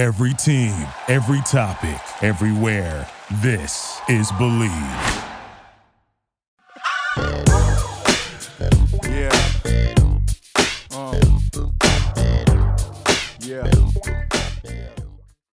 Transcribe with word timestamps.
Every 0.00 0.32
team, 0.32 0.72
every 1.08 1.42
topic, 1.42 2.00
everywhere. 2.22 3.06
This 3.42 4.00
is 4.08 4.32
Believe. 4.38 4.70
Yeah. 9.04 9.28
Yeah. 13.40 13.70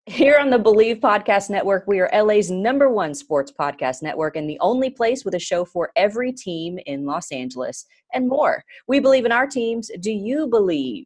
Here 0.08 0.38
on 0.38 0.50
the 0.50 0.60
Believe 0.62 0.98
Podcast 0.98 1.50
Network, 1.50 1.86
we 1.88 2.02
are 2.02 2.10
LA's 2.14 2.52
number 2.52 2.90
one 2.90 3.14
sports 3.14 3.50
podcast 3.58 4.02
network 4.02 4.36
and 4.36 4.50
the 4.50 4.60
only 4.60 4.90
place 4.90 5.24
with 5.24 5.36
a 5.36 5.40
show 5.40 5.64
for 5.64 5.94
every 5.96 6.34
team 6.34 6.78
in 6.86 7.06
Los 7.06 7.32
Angeles 7.32 7.86
and 8.14 8.28
more. 8.28 8.66
We 8.90 9.00
believe 9.00 9.24
in 9.24 9.32
our 9.32 9.48
teams. 9.48 9.90
Do 10.02 10.12
you 10.12 10.48
believe? 10.48 11.06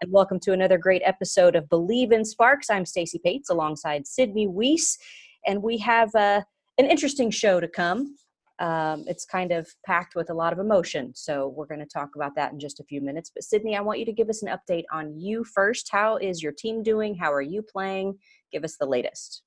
And 0.00 0.10
welcome 0.10 0.38
to 0.40 0.52
another 0.52 0.78
great 0.78 1.02
episode 1.04 1.56
of 1.56 1.68
Believe 1.68 2.12
in 2.12 2.24
Sparks. 2.24 2.70
I'm 2.70 2.84
Stacy 2.84 3.20
Pates 3.24 3.50
alongside 3.50 4.06
Sydney 4.06 4.46
Wiese, 4.46 4.98
and 5.46 5.62
we 5.62 5.78
have 5.78 6.14
uh, 6.14 6.42
an 6.78 6.86
interesting 6.86 7.30
show 7.30 7.60
to 7.60 7.68
come. 7.68 8.16
Um, 8.58 9.04
it's 9.06 9.24
kind 9.24 9.52
of 9.52 9.68
packed 9.86 10.14
with 10.14 10.30
a 10.30 10.34
lot 10.34 10.52
of 10.52 10.58
emotion, 10.58 11.12
so 11.14 11.48
we're 11.48 11.66
going 11.66 11.80
to 11.80 11.86
talk 11.86 12.10
about 12.16 12.34
that 12.36 12.52
in 12.52 12.60
just 12.60 12.80
a 12.80 12.84
few 12.84 13.00
minutes. 13.00 13.30
But 13.34 13.44
Sydney, 13.44 13.76
I 13.76 13.80
want 13.80 13.98
you 13.98 14.04
to 14.04 14.12
give 14.12 14.28
us 14.28 14.42
an 14.42 14.48
update 14.56 14.84
on 14.92 15.18
you 15.18 15.44
first. 15.44 15.88
How 15.90 16.16
is 16.16 16.42
your 16.42 16.52
team 16.52 16.82
doing? 16.82 17.14
How 17.14 17.32
are 17.32 17.42
you 17.42 17.62
playing? 17.62 18.18
Give 18.52 18.64
us 18.64 18.76
the 18.78 18.86
latest. 18.86 19.42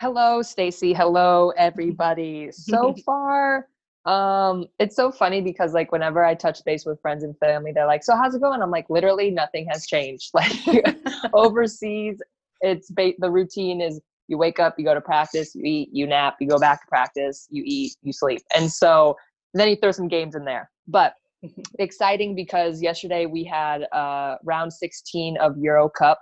Hello, 0.00 0.42
Stacy. 0.42 0.92
Hello, 0.92 1.52
everybody. 1.56 2.50
So 2.52 2.94
far, 3.06 3.68
um, 4.06 4.66
it's 4.78 4.94
so 4.94 5.10
funny 5.10 5.40
because 5.40 5.74
like 5.74 5.90
whenever 5.90 6.24
I 6.24 6.34
touch 6.34 6.64
base 6.64 6.86
with 6.86 7.00
friends 7.00 7.24
and 7.24 7.36
family, 7.38 7.72
they're 7.72 7.86
like, 7.86 8.04
"So 8.04 8.16
how's 8.16 8.34
it 8.34 8.40
going?" 8.40 8.62
I'm 8.62 8.70
like, 8.70 8.88
literally 8.88 9.30
nothing 9.30 9.66
has 9.70 9.86
changed. 9.86 10.30
Like 10.34 10.96
overseas, 11.32 12.22
it's 12.60 12.90
ba- 12.90 13.14
the 13.18 13.30
routine 13.30 13.80
is 13.80 14.00
you 14.28 14.38
wake 14.38 14.60
up, 14.60 14.76
you 14.78 14.84
go 14.84 14.94
to 14.94 15.00
practice, 15.00 15.54
you 15.54 15.62
eat, 15.64 15.88
you 15.92 16.06
nap, 16.06 16.36
you 16.40 16.48
go 16.48 16.58
back 16.58 16.82
to 16.82 16.86
practice, 16.88 17.46
you 17.50 17.62
eat, 17.66 17.96
you 18.02 18.12
sleep, 18.12 18.42
and 18.54 18.70
so 18.70 19.16
then 19.54 19.68
you 19.68 19.76
throw 19.76 19.92
some 19.92 20.08
games 20.08 20.34
in 20.36 20.44
there. 20.44 20.70
But 20.86 21.14
exciting 21.78 22.36
because 22.36 22.80
yesterday 22.80 23.26
we 23.26 23.42
had 23.44 23.86
uh, 23.92 24.36
round 24.44 24.72
16 24.72 25.36
of 25.38 25.58
Euro 25.58 25.88
Cup, 25.88 26.20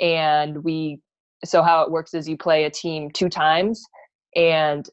and 0.00 0.64
we 0.64 1.00
so 1.44 1.62
how 1.62 1.82
it 1.82 1.90
works 1.90 2.14
is 2.14 2.26
you 2.28 2.38
play 2.38 2.64
a 2.64 2.70
team 2.70 3.10
two 3.10 3.28
times 3.28 3.84
and 4.34 4.88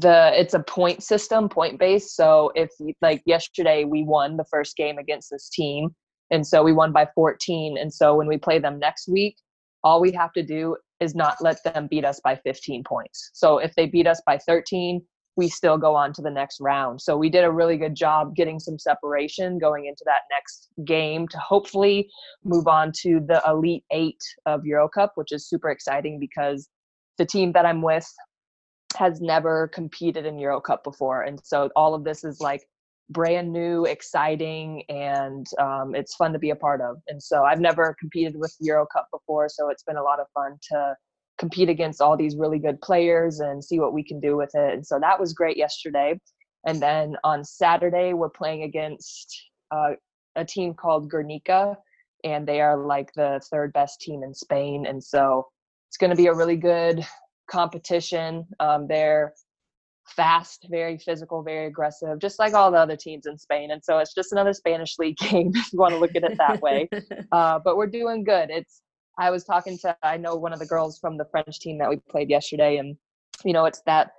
the 0.00 0.30
it's 0.34 0.54
a 0.54 0.60
point 0.60 1.02
system 1.02 1.48
point 1.48 1.78
based 1.78 2.16
so 2.16 2.50
if 2.54 2.70
like 3.00 3.22
yesterday 3.26 3.84
we 3.84 4.02
won 4.02 4.36
the 4.36 4.44
first 4.50 4.76
game 4.76 4.98
against 4.98 5.30
this 5.30 5.48
team 5.48 5.94
and 6.30 6.46
so 6.46 6.62
we 6.62 6.72
won 6.72 6.92
by 6.92 7.06
14 7.14 7.76
and 7.78 7.92
so 7.92 8.14
when 8.16 8.26
we 8.26 8.36
play 8.36 8.58
them 8.58 8.78
next 8.78 9.08
week 9.08 9.36
all 9.84 10.00
we 10.00 10.10
have 10.10 10.32
to 10.32 10.42
do 10.42 10.76
is 11.00 11.14
not 11.14 11.36
let 11.40 11.62
them 11.62 11.86
beat 11.88 12.04
us 12.04 12.18
by 12.24 12.34
15 12.36 12.82
points. 12.84 13.30
So 13.34 13.58
if 13.58 13.74
they 13.74 13.86
beat 13.86 14.06
us 14.06 14.20
by 14.26 14.38
13 14.38 15.02
we 15.36 15.48
still 15.48 15.76
go 15.76 15.96
on 15.96 16.12
to 16.12 16.22
the 16.22 16.30
next 16.30 16.60
round. 16.60 17.00
So 17.00 17.16
we 17.16 17.28
did 17.28 17.42
a 17.42 17.50
really 17.50 17.76
good 17.76 17.96
job 17.96 18.36
getting 18.36 18.60
some 18.60 18.78
separation 18.78 19.58
going 19.58 19.86
into 19.86 20.04
that 20.06 20.22
next 20.30 20.68
game 20.84 21.26
to 21.26 21.38
hopefully 21.38 22.08
move 22.44 22.68
on 22.68 22.92
to 23.02 23.20
the 23.26 23.42
elite 23.46 23.84
eight 23.90 24.22
of 24.46 24.62
eurocup 24.62 25.10
which 25.16 25.32
is 25.32 25.48
super 25.48 25.70
exciting 25.70 26.20
because 26.20 26.68
the 27.18 27.26
team 27.26 27.52
that 27.52 27.66
i'm 27.66 27.82
with 27.82 28.08
has 28.96 29.20
never 29.20 29.68
competed 29.68 30.26
in 30.26 30.36
Eurocup 30.36 30.82
before, 30.84 31.22
and 31.22 31.40
so 31.44 31.70
all 31.76 31.94
of 31.94 32.04
this 32.04 32.24
is 32.24 32.40
like 32.40 32.62
brand 33.10 33.52
new, 33.52 33.84
exciting, 33.84 34.82
and 34.88 35.46
um, 35.60 35.94
it's 35.94 36.14
fun 36.14 36.32
to 36.32 36.38
be 36.38 36.50
a 36.50 36.56
part 36.56 36.80
of. 36.80 36.96
And 37.08 37.22
so 37.22 37.44
I've 37.44 37.60
never 37.60 37.94
competed 38.00 38.34
with 38.36 38.56
Eurocup 38.62 39.04
before, 39.12 39.48
so 39.48 39.68
it's 39.68 39.82
been 39.82 39.96
a 39.96 40.02
lot 40.02 40.20
of 40.20 40.26
fun 40.34 40.58
to 40.72 40.94
compete 41.36 41.68
against 41.68 42.00
all 42.00 42.16
these 42.16 42.36
really 42.36 42.58
good 42.58 42.80
players 42.80 43.40
and 43.40 43.62
see 43.62 43.78
what 43.78 43.92
we 43.92 44.04
can 44.04 44.20
do 44.20 44.36
with 44.36 44.50
it. 44.54 44.72
And 44.72 44.86
so 44.86 44.98
that 45.00 45.18
was 45.18 45.32
great 45.32 45.56
yesterday. 45.56 46.18
And 46.66 46.80
then 46.80 47.16
on 47.24 47.44
Saturday, 47.44 48.14
we're 48.14 48.30
playing 48.30 48.62
against 48.62 49.36
uh, 49.70 49.92
a 50.36 50.44
team 50.44 50.74
called 50.74 51.10
Guernica, 51.10 51.76
and 52.22 52.46
they 52.46 52.60
are 52.60 52.76
like 52.76 53.12
the 53.14 53.40
third 53.50 53.72
best 53.72 54.00
team 54.00 54.22
in 54.22 54.32
Spain. 54.32 54.86
And 54.86 55.02
so 55.02 55.46
it's 55.90 55.98
going 55.98 56.10
to 56.10 56.16
be 56.16 56.28
a 56.28 56.34
really 56.34 56.56
good 56.56 57.04
competition. 57.48 58.46
Um, 58.60 58.86
they're 58.88 59.34
fast, 60.06 60.66
very 60.70 60.98
physical, 60.98 61.42
very 61.42 61.66
aggressive, 61.66 62.18
just 62.18 62.38
like 62.38 62.54
all 62.54 62.70
the 62.70 62.78
other 62.78 62.96
teams 62.96 63.26
in 63.26 63.38
Spain. 63.38 63.70
And 63.70 63.82
so 63.82 63.98
it's 63.98 64.14
just 64.14 64.32
another 64.32 64.52
Spanish 64.52 64.98
league 64.98 65.16
game 65.30 65.52
if 65.54 65.72
you 65.72 65.78
want 65.78 65.94
to 65.94 65.98
look 65.98 66.14
at 66.14 66.24
it 66.24 66.38
that 66.38 66.60
way. 66.60 66.88
Uh, 67.32 67.58
but 67.58 67.76
we're 67.76 67.86
doing 67.86 68.22
good. 68.22 68.48
It's 68.50 68.82
I 69.18 69.30
was 69.30 69.44
talking 69.44 69.78
to 69.78 69.96
I 70.02 70.16
know 70.16 70.36
one 70.36 70.52
of 70.52 70.58
the 70.58 70.66
girls 70.66 70.98
from 70.98 71.16
the 71.16 71.24
French 71.24 71.58
team 71.58 71.78
that 71.78 71.88
we 71.88 71.96
played 72.08 72.30
yesterday, 72.30 72.76
and 72.76 72.96
you 73.44 73.52
know 73.52 73.64
it's 73.64 73.82
that 73.86 74.10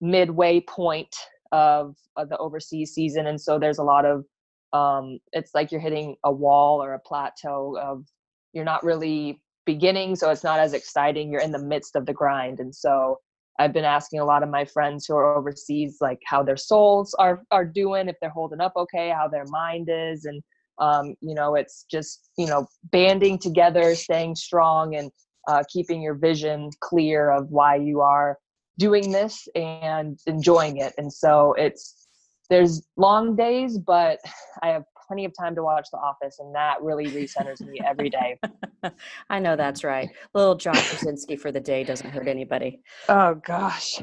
midway 0.00 0.60
point 0.60 1.14
of, 1.50 1.96
of 2.16 2.28
the 2.28 2.36
overseas 2.38 2.92
season, 2.92 3.26
and 3.26 3.40
so 3.40 3.58
there's 3.58 3.78
a 3.78 3.82
lot 3.82 4.04
of 4.06 4.24
um, 4.72 5.18
it's 5.32 5.54
like 5.54 5.70
you're 5.70 5.80
hitting 5.80 6.16
a 6.24 6.32
wall 6.32 6.82
or 6.82 6.94
a 6.94 6.98
plateau 6.98 7.76
of 7.78 8.06
you're 8.52 8.64
not 8.64 8.84
really 8.84 9.41
beginning 9.64 10.16
so 10.16 10.30
it's 10.30 10.44
not 10.44 10.58
as 10.58 10.72
exciting 10.72 11.30
you're 11.30 11.40
in 11.40 11.52
the 11.52 11.62
midst 11.62 11.96
of 11.96 12.06
the 12.06 12.12
grind 12.12 12.60
and 12.60 12.74
so 12.74 13.18
i've 13.58 13.72
been 13.72 13.84
asking 13.84 14.20
a 14.20 14.24
lot 14.24 14.42
of 14.42 14.48
my 14.48 14.64
friends 14.64 15.06
who 15.06 15.14
are 15.14 15.36
overseas 15.36 15.98
like 16.00 16.18
how 16.26 16.42
their 16.42 16.56
souls 16.56 17.14
are 17.18 17.42
are 17.50 17.64
doing 17.64 18.08
if 18.08 18.16
they're 18.20 18.30
holding 18.30 18.60
up 18.60 18.72
okay 18.76 19.10
how 19.10 19.28
their 19.28 19.46
mind 19.46 19.88
is 19.90 20.24
and 20.24 20.42
um, 20.78 21.14
you 21.20 21.34
know 21.34 21.54
it's 21.54 21.84
just 21.90 22.30
you 22.36 22.46
know 22.46 22.66
banding 22.90 23.38
together 23.38 23.94
staying 23.94 24.34
strong 24.34 24.96
and 24.96 25.10
uh, 25.48 25.62
keeping 25.72 26.00
your 26.00 26.14
vision 26.14 26.70
clear 26.80 27.30
of 27.30 27.50
why 27.50 27.76
you 27.76 28.00
are 28.00 28.38
doing 28.78 29.12
this 29.12 29.46
and 29.54 30.18
enjoying 30.26 30.78
it 30.78 30.94
and 30.98 31.12
so 31.12 31.54
it's 31.58 32.06
there's 32.48 32.82
long 32.96 33.36
days 33.36 33.78
but 33.78 34.18
i 34.62 34.68
have 34.68 34.84
plenty 35.12 35.26
of 35.26 35.34
time 35.38 35.54
to 35.54 35.62
watch 35.62 35.88
The 35.92 35.98
Office, 35.98 36.38
and 36.38 36.54
that 36.54 36.80
really 36.80 37.06
recenters 37.08 37.60
me 37.60 37.78
every 37.86 38.08
day. 38.08 38.38
I 39.30 39.38
know 39.38 39.56
that's 39.56 39.84
right. 39.84 40.08
Little 40.32 40.54
John 40.54 40.72
Krasinski 40.72 41.36
for 41.36 41.52
the 41.52 41.60
day 41.60 41.84
doesn't 41.84 42.08
hurt 42.08 42.28
anybody. 42.28 42.80
Oh 43.10 43.34
gosh, 43.34 44.00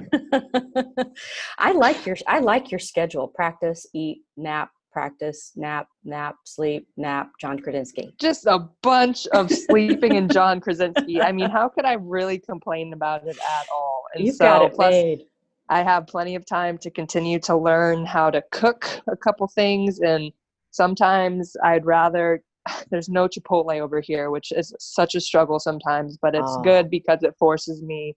I 1.57 1.71
like 1.71 2.05
your 2.05 2.15
I 2.27 2.39
like 2.39 2.69
your 2.69 2.77
schedule: 2.77 3.27
practice, 3.27 3.87
eat, 3.95 4.19
nap, 4.37 4.69
practice, 4.93 5.51
nap, 5.55 5.87
nap, 6.03 6.35
sleep, 6.45 6.87
nap. 6.95 7.31
John 7.41 7.57
Krasinski. 7.57 8.13
Just 8.19 8.45
a 8.45 8.69
bunch 8.83 9.25
of 9.33 9.49
sleeping 9.49 10.15
and 10.15 10.31
John 10.31 10.61
Krasinski. 10.61 11.23
I 11.23 11.31
mean, 11.31 11.49
how 11.49 11.69
could 11.69 11.85
I 11.85 11.93
really 11.93 12.37
complain 12.37 12.93
about 12.93 13.25
it 13.25 13.35
at 13.35 13.65
all? 13.73 14.03
And 14.13 14.27
You've 14.27 14.35
so, 14.35 14.45
got 14.45 14.61
it 14.65 14.73
plus, 14.75 14.91
made. 14.91 15.25
I 15.69 15.81
have 15.81 16.05
plenty 16.05 16.35
of 16.35 16.45
time 16.45 16.77
to 16.79 16.91
continue 16.91 17.39
to 17.39 17.55
learn 17.55 18.05
how 18.05 18.29
to 18.29 18.43
cook 18.51 19.01
a 19.07 19.17
couple 19.17 19.47
things 19.47 19.99
and 20.01 20.31
sometimes 20.71 21.55
I'd 21.63 21.85
rather 21.85 22.43
there's 22.91 23.09
no 23.09 23.27
Chipotle 23.27 23.79
over 23.79 24.01
here, 24.01 24.31
which 24.31 24.51
is 24.51 24.73
such 24.79 25.15
a 25.15 25.21
struggle 25.21 25.59
sometimes, 25.59 26.17
but 26.21 26.35
it's 26.35 26.55
oh. 26.57 26.61
good 26.61 26.89
because 26.89 27.23
it 27.23 27.35
forces 27.39 27.81
me 27.81 28.15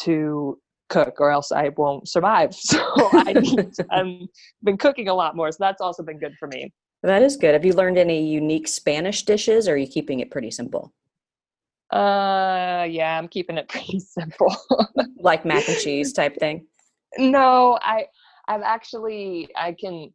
to 0.00 0.58
cook 0.88 1.20
or 1.20 1.30
else 1.30 1.52
I 1.52 1.70
won't 1.76 2.08
survive. 2.08 2.54
So 2.60 2.80
I 3.12 3.32
need 3.32 3.72
I've 3.90 4.28
been 4.62 4.76
cooking 4.76 5.08
a 5.08 5.14
lot 5.14 5.36
more. 5.36 5.50
So 5.52 5.58
that's 5.60 5.80
also 5.80 6.02
been 6.02 6.18
good 6.18 6.34
for 6.38 6.48
me. 6.48 6.72
That 7.02 7.22
is 7.22 7.36
good. 7.36 7.54
Have 7.54 7.64
you 7.64 7.72
learned 7.72 7.96
any 7.96 8.26
unique 8.26 8.68
Spanish 8.68 9.22
dishes 9.22 9.66
or 9.66 9.72
are 9.72 9.76
you 9.76 9.86
keeping 9.86 10.20
it 10.20 10.30
pretty 10.30 10.50
simple? 10.50 10.92
Uh 11.90 12.86
yeah, 12.88 13.18
I'm 13.18 13.28
keeping 13.28 13.56
it 13.56 13.68
pretty 13.74 14.00
simple. 14.00 14.54
like 15.18 15.44
mac 15.44 15.68
and 15.68 15.78
cheese 15.78 16.12
type 16.12 16.36
thing? 16.38 16.66
No, 17.16 17.78
I 17.80 18.06
I've 18.48 18.62
actually 18.62 19.48
I 19.56 19.72
can 19.72 20.12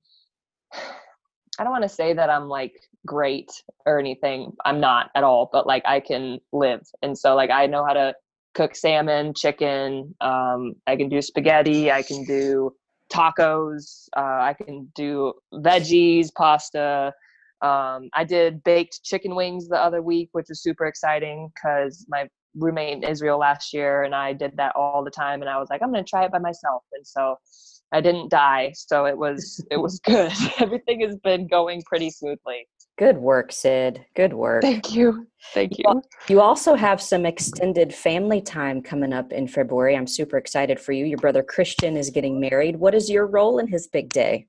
I 1.59 1.63
don't 1.63 1.71
want 1.71 1.83
to 1.83 1.89
say 1.89 2.13
that 2.13 2.29
I'm 2.29 2.47
like 2.47 2.73
great 3.05 3.51
or 3.85 3.99
anything. 3.99 4.53
I'm 4.65 4.79
not 4.79 5.09
at 5.15 5.23
all, 5.23 5.49
but 5.51 5.65
like 5.67 5.83
I 5.85 5.99
can 5.99 6.39
live. 6.51 6.81
And 7.01 7.17
so 7.17 7.35
like 7.35 7.49
I 7.49 7.67
know 7.67 7.85
how 7.85 7.93
to 7.93 8.13
cook 8.53 8.75
salmon, 8.75 9.33
chicken, 9.35 10.15
um, 10.21 10.73
I 10.87 10.95
can 10.95 11.09
do 11.09 11.21
spaghetti, 11.21 11.91
I 11.91 12.01
can 12.01 12.23
do 12.25 12.71
tacos, 13.11 14.07
uh, 14.17 14.19
I 14.21 14.55
can 14.57 14.91
do 14.95 15.33
veggies, 15.53 16.29
pasta. 16.35 17.13
Um, 17.61 18.09
I 18.13 18.23
did 18.27 18.63
baked 18.63 19.03
chicken 19.03 19.35
wings 19.35 19.67
the 19.67 19.77
other 19.77 20.01
week, 20.01 20.29
which 20.33 20.47
was 20.49 20.61
super 20.61 20.85
exciting 20.85 21.51
because 21.53 22.05
my 22.09 22.27
roommate 22.57 22.93
in 22.93 23.03
Israel 23.03 23.37
last 23.37 23.73
year 23.73 24.03
and 24.03 24.15
I 24.15 24.33
did 24.33 24.55
that 24.57 24.75
all 24.75 25.03
the 25.03 25.11
time 25.11 25.41
and 25.41 25.49
I 25.49 25.57
was 25.57 25.69
like, 25.69 25.81
I'm 25.81 25.91
gonna 25.91 26.03
try 26.03 26.25
it 26.25 26.31
by 26.31 26.39
myself. 26.39 26.83
And 26.93 27.05
so 27.05 27.35
I 27.91 28.01
didn't 28.01 28.29
die, 28.29 28.73
so 28.75 29.05
it 29.05 29.17
was 29.17 29.63
it 29.71 29.77
was 29.77 29.99
good. 30.05 30.31
Everything 30.59 31.01
has 31.01 31.15
been 31.17 31.47
going 31.47 31.81
pretty 31.83 32.09
smoothly. 32.09 32.67
Good 32.97 33.17
work, 33.17 33.51
Sid. 33.51 34.05
Good 34.15 34.33
work. 34.33 34.61
Thank 34.61 34.95
you. 34.95 35.27
Thank 35.53 35.77
you. 35.77 36.01
You 36.29 36.39
also 36.39 36.75
have 36.75 37.01
some 37.01 37.25
extended 37.25 37.93
family 37.93 38.41
time 38.41 38.81
coming 38.81 39.11
up 39.11 39.33
in 39.33 39.47
February. 39.47 39.97
I'm 39.97 40.07
super 40.07 40.37
excited 40.37 40.79
for 40.79 40.93
you. 40.93 41.03
Your 41.03 41.17
brother 41.17 41.43
Christian 41.43 41.97
is 41.97 42.09
getting 42.09 42.39
married. 42.39 42.77
What 42.77 42.95
is 42.95 43.09
your 43.09 43.27
role 43.27 43.59
in 43.59 43.67
his 43.67 43.87
big 43.87 44.09
day? 44.13 44.47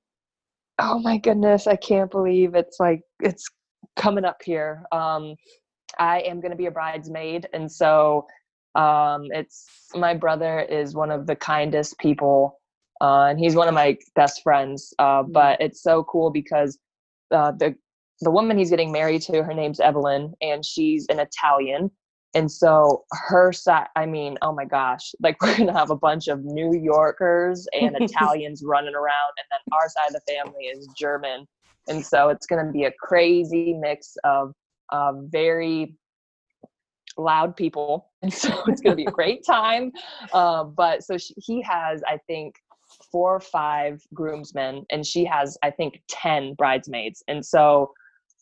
Oh 0.78 1.00
my 1.00 1.18
goodness, 1.18 1.66
I 1.66 1.74
can't 1.74 2.10
believe 2.10 2.54
it's 2.54 2.78
like 2.78 3.00
it's 3.20 3.44
coming 3.96 4.24
up 4.24 4.42
here. 4.44 4.84
Um 4.92 5.34
I 5.98 6.20
am 6.20 6.40
going 6.40 6.50
to 6.50 6.56
be 6.56 6.66
a 6.66 6.70
bridesmaid, 6.70 7.48
and 7.52 7.70
so 7.70 8.26
um, 8.74 9.22
it's 9.30 9.66
my 9.94 10.14
brother 10.14 10.60
is 10.60 10.94
one 10.94 11.10
of 11.10 11.26
the 11.26 11.36
kindest 11.36 11.98
people, 11.98 12.60
uh, 13.00 13.24
and 13.24 13.38
he's 13.38 13.54
one 13.54 13.68
of 13.68 13.74
my 13.74 13.96
best 14.14 14.42
friends. 14.42 14.94
Uh, 14.98 15.22
Mm. 15.22 15.32
but 15.32 15.60
it's 15.60 15.82
so 15.82 16.04
cool 16.04 16.30
because 16.30 16.78
uh, 17.30 17.52
the 17.52 17.74
the 18.22 18.30
woman 18.30 18.56
he's 18.56 18.70
getting 18.70 18.90
married 18.92 19.20
to, 19.22 19.42
her 19.42 19.52
name's 19.52 19.78
Evelyn, 19.80 20.32
and 20.40 20.64
she's 20.64 21.06
an 21.10 21.18
Italian. 21.20 21.90
And 22.34 22.50
so 22.50 23.04
her 23.12 23.52
side, 23.52 23.86
I 23.94 24.04
mean, 24.06 24.36
oh 24.42 24.52
my 24.54 24.64
gosh, 24.64 25.14
like 25.20 25.40
we're 25.42 25.56
gonna 25.56 25.72
have 25.72 25.90
a 25.90 25.96
bunch 25.96 26.28
of 26.28 26.44
New 26.44 26.72
Yorkers 26.74 27.66
and 27.72 27.96
Italians 28.00 28.62
running 28.64 28.94
around, 28.94 29.32
and 29.38 29.46
then 29.50 29.60
our 29.78 29.88
side 29.88 30.14
of 30.14 30.20
the 30.26 30.32
family 30.32 30.64
is 30.64 30.88
German, 30.98 31.46
and 31.88 32.04
so 32.04 32.28
it's 32.30 32.46
gonna 32.46 32.70
be 32.72 32.84
a 32.84 32.92
crazy 32.92 33.74
mix 33.74 34.16
of 34.24 34.52
uh, 34.92 35.12
very 35.26 35.94
loud 37.18 37.56
people, 37.56 38.10
and 38.22 38.32
so 38.32 38.62
it's 38.66 38.80
gonna 38.80 38.96
be 38.96 39.04
a 39.06 39.10
great 39.10 39.44
time. 39.44 39.92
Uh, 40.32 40.64
but 40.64 41.02
so 41.04 41.16
she, 41.18 41.34
he 41.38 41.62
has, 41.62 42.02
I 42.06 42.18
think, 42.26 42.54
four 43.16 43.36
or 43.36 43.40
five 43.40 44.02
groomsmen, 44.12 44.84
and 44.90 45.06
she 45.06 45.24
has, 45.24 45.56
I 45.62 45.70
think, 45.70 46.02
ten 46.06 46.52
bridesmaids, 46.52 47.24
and 47.26 47.42
so 47.42 47.92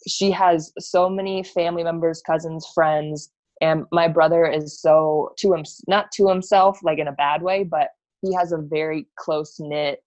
she 0.08 0.32
has 0.32 0.72
so 0.80 1.08
many 1.08 1.44
family 1.44 1.84
members, 1.84 2.20
cousins, 2.26 2.66
friends, 2.74 3.30
and 3.60 3.84
my 3.92 4.08
brother 4.08 4.44
is 4.46 4.80
so 4.80 5.30
to 5.38 5.54
him, 5.54 5.62
not 5.86 6.10
to 6.14 6.26
himself, 6.26 6.80
like 6.82 6.98
in 6.98 7.06
a 7.06 7.12
bad 7.12 7.40
way, 7.40 7.62
but 7.62 7.90
he 8.20 8.34
has 8.34 8.50
a 8.50 8.58
very 8.58 9.06
close 9.16 9.60
knit 9.60 10.02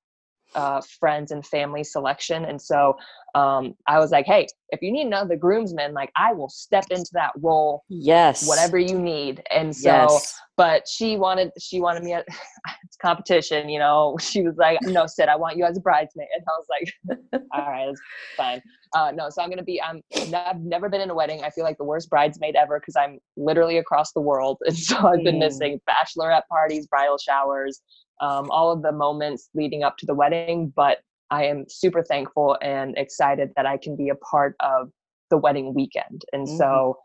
uh, 0.56 0.82
friends 1.00 1.32
and 1.32 1.46
family 1.46 1.84
selection, 1.84 2.46
and 2.46 2.62
so 2.62 2.96
um, 3.36 3.74
I 3.88 4.00
was 4.00 4.12
like, 4.12 4.26
hey, 4.26 4.48
if 4.70 4.82
you 4.82 4.92
need 4.92 5.08
another 5.08 5.36
groomsman, 5.36 5.94
like 5.94 6.12
I 6.16 6.34
will 6.34 6.50
step 6.50 6.86
into 6.90 7.10
that 7.14 7.32
role 7.38 7.84
Yes. 7.90 8.48
whatever 8.48 8.78
you 8.78 9.00
need 9.00 9.42
and 9.52 9.76
so 9.76 9.86
Yes. 9.86 10.36
but 10.58 10.88
she 10.88 11.18
wanted 11.18 11.50
she 11.60 11.80
wanted 11.80 12.04
me 12.04 12.14
at 12.14 12.26
it's 12.84 12.96
competition 12.98 13.68
you 13.70 13.80
know 13.80 14.16
she 14.20 14.44
was 14.44 14.56
like 14.58 14.80
no 14.84 15.08
sid 15.08 15.28
i 15.28 15.36
want 15.36 15.58
you 15.58 15.64
as 15.66 15.78
a 15.78 15.82
bridesmaid 15.82 16.28
and 16.36 16.44
i 16.48 16.52
was 16.52 16.66
like 16.70 17.42
all 17.54 17.72
right 17.72 17.88
that's 17.88 18.02
fine 18.36 18.62
uh 18.96 19.12
no 19.16 19.30
so 19.30 19.42
i'm 19.42 19.50
gonna 19.50 19.64
be 19.64 19.82
i'm 19.82 20.02
i've 20.36 20.60
never 20.60 20.88
been 20.88 21.02
in 21.02 21.10
a 21.10 21.16
wedding 21.16 21.44
i 21.44 21.50
feel 21.50 21.64
like 21.64 21.78
the 21.78 21.84
worst 21.84 22.10
bridesmaid 22.12 22.56
ever 22.56 22.80
because 22.80 22.96
i'm 22.96 23.18
literally 23.38 23.78
across 23.80 24.12
the 24.14 24.22
world 24.22 24.58
and 24.68 24.78
so 24.78 24.96
i've 25.08 25.24
been 25.24 25.36
Mm. 25.36 25.40
missing 25.40 25.82
bachelorette 25.90 26.44
parties 26.50 26.86
bridal 26.88 27.18
showers 27.18 27.82
um, 28.20 28.50
all 28.52 28.72
of 28.72 28.82
the 28.82 28.92
moments 28.92 29.50
leading 29.54 29.84
up 29.84 29.98
to 29.98 30.06
the 30.06 30.14
wedding 30.14 30.72
but 30.76 31.00
i 31.30 31.44
am 31.44 31.66
super 31.68 32.04
thankful 32.04 32.58
and 32.62 32.98
excited 32.98 33.52
that 33.56 33.66
i 33.66 33.78
can 33.78 33.96
be 33.96 34.10
a 34.10 34.16
part 34.16 34.56
of 34.60 34.90
the 35.30 35.38
wedding 35.38 35.74
weekend 35.74 36.24
and 36.34 36.48
Mhm. 36.48 36.58
so 36.58 36.98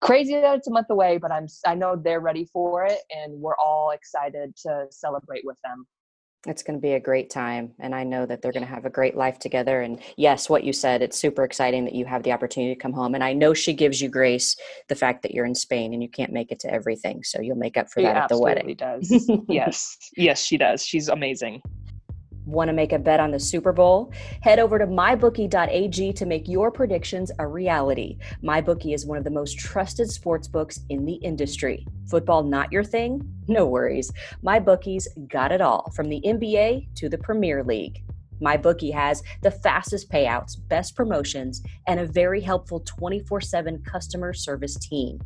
crazy 0.00 0.34
that 0.34 0.56
it's 0.56 0.68
a 0.68 0.70
month 0.70 0.90
away 0.90 1.18
but 1.18 1.32
I'm 1.32 1.48
I 1.66 1.74
know 1.74 1.96
they're 1.96 2.20
ready 2.20 2.44
for 2.52 2.84
it 2.84 3.00
and 3.10 3.40
we're 3.40 3.56
all 3.56 3.90
excited 3.90 4.54
to 4.64 4.86
celebrate 4.90 5.44
with 5.44 5.56
them 5.64 5.86
It's 6.46 6.62
going 6.62 6.78
to 6.78 6.80
be 6.80 6.92
a 6.92 7.00
great 7.00 7.30
time. 7.30 7.72
And 7.80 7.94
I 7.94 8.04
know 8.04 8.24
that 8.24 8.40
they're 8.42 8.52
going 8.52 8.64
to 8.64 8.72
have 8.72 8.84
a 8.84 8.90
great 8.90 9.16
life 9.16 9.38
together. 9.38 9.80
And 9.82 10.00
yes, 10.16 10.48
what 10.48 10.62
you 10.62 10.72
said, 10.72 11.02
it's 11.02 11.18
super 11.18 11.42
exciting 11.42 11.84
that 11.84 11.94
you 11.94 12.04
have 12.06 12.22
the 12.22 12.32
opportunity 12.32 12.74
to 12.74 12.80
come 12.80 12.92
home. 12.92 13.14
And 13.14 13.24
I 13.24 13.32
know 13.32 13.54
she 13.54 13.72
gives 13.72 14.00
you 14.00 14.08
grace 14.08 14.56
the 14.88 14.94
fact 14.94 15.22
that 15.22 15.32
you're 15.32 15.46
in 15.46 15.54
Spain 15.54 15.92
and 15.92 16.02
you 16.02 16.08
can't 16.08 16.32
make 16.32 16.52
it 16.52 16.60
to 16.60 16.72
everything. 16.72 17.24
So 17.24 17.40
you'll 17.40 17.56
make 17.56 17.76
up 17.76 17.90
for 17.90 18.00
She 18.00 18.04
that 18.04 18.16
at 18.16 18.28
the 18.28 18.34
absolutely 18.34 18.76
wedding. 18.76 18.76
does 18.76 19.30
yes 19.48 19.96
yes 20.16 20.44
she 20.44 20.56
does 20.56 20.84
she's 20.84 21.08
amazing 21.08 21.60
Want 22.48 22.68
to 22.68 22.72
make 22.72 22.94
a 22.94 22.98
bet 22.98 23.20
on 23.20 23.30
the 23.30 23.38
Super 23.38 23.74
Bowl? 23.74 24.10
Head 24.40 24.58
over 24.58 24.78
to 24.78 24.86
mybookie.ag 24.86 26.14
to 26.14 26.24
make 26.24 26.48
your 26.48 26.70
predictions 26.70 27.30
a 27.38 27.46
reality. 27.46 28.16
MyBookie 28.42 28.94
is 28.94 29.04
one 29.04 29.18
of 29.18 29.24
the 29.24 29.30
most 29.30 29.58
trusted 29.58 30.10
sports 30.10 30.48
books 30.48 30.80
in 30.88 31.04
the 31.04 31.16
industry. 31.16 31.86
Football 32.08 32.44
not 32.44 32.72
your 32.72 32.84
thing? 32.84 33.22
No 33.50 33.66
worries. 33.66 34.12
MyBookie's 34.44 35.08
got 35.26 35.52
it 35.52 35.62
all, 35.62 35.90
from 35.96 36.10
the 36.10 36.20
NBA 36.22 36.94
to 36.96 37.08
the 37.08 37.16
Premier 37.16 37.64
League. 37.64 38.04
MyBookie 38.42 38.92
has 38.92 39.22
the 39.40 39.50
fastest 39.50 40.10
payouts, 40.10 40.56
best 40.68 40.94
promotions, 40.94 41.62
and 41.86 41.98
a 41.98 42.06
very 42.06 42.42
helpful 42.42 42.80
24 42.80 43.40
7 43.40 43.82
customer 43.84 44.34
service 44.34 44.76
team. 44.76 45.18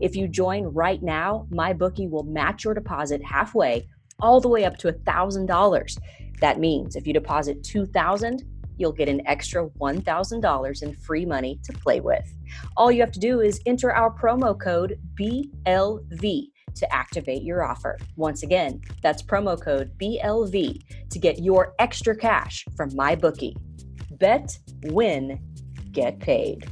If 0.00 0.14
you 0.14 0.28
join 0.28 0.66
right 0.66 1.02
now, 1.02 1.48
MyBookie 1.50 2.08
will 2.08 2.22
match 2.22 2.64
your 2.64 2.74
deposit 2.74 3.24
halfway, 3.24 3.88
all 4.20 4.40
the 4.40 4.48
way 4.48 4.64
up 4.64 4.76
to 4.78 4.92
$1,000. 4.92 5.98
That 6.40 6.58
means 6.58 6.96
if 6.96 7.06
you 7.06 7.12
deposit 7.12 7.62
2000 7.64 8.42
you'll 8.78 8.92
get 8.92 9.08
an 9.08 9.26
extra 9.26 9.68
$1,000 9.68 10.82
in 10.82 10.94
free 10.94 11.26
money 11.26 11.60
to 11.64 11.72
play 11.72 12.00
with. 12.00 12.32
All 12.76 12.90
you 12.90 13.00
have 13.00 13.12
to 13.12 13.20
do 13.20 13.40
is 13.40 13.60
enter 13.66 13.92
our 13.92 14.16
promo 14.16 14.58
code 14.58 14.98
BLV 15.14 16.50
to 16.76 16.94
activate 16.94 17.42
your 17.42 17.64
offer. 17.64 17.98
Once 18.16 18.42
again, 18.42 18.80
that's 19.02 19.22
promo 19.22 19.60
code 19.60 19.90
BLV 19.98 20.82
to 21.10 21.18
get 21.18 21.40
your 21.40 21.74
extra 21.78 22.16
cash 22.16 22.64
from 22.76 22.90
MyBookie. 22.90 23.56
Bet, 24.12 24.56
win, 24.84 25.40
get 25.90 26.20
paid. 26.20 26.70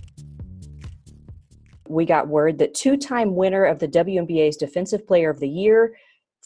We 1.88 2.04
got 2.04 2.28
word 2.28 2.58
that 2.58 2.74
two 2.74 2.96
time 2.96 3.34
winner 3.34 3.64
of 3.64 3.78
the 3.78 3.88
WNBA's 3.88 4.56
Defensive 4.56 5.06
Player 5.06 5.30
of 5.30 5.38
the 5.38 5.48
Year, 5.48 5.96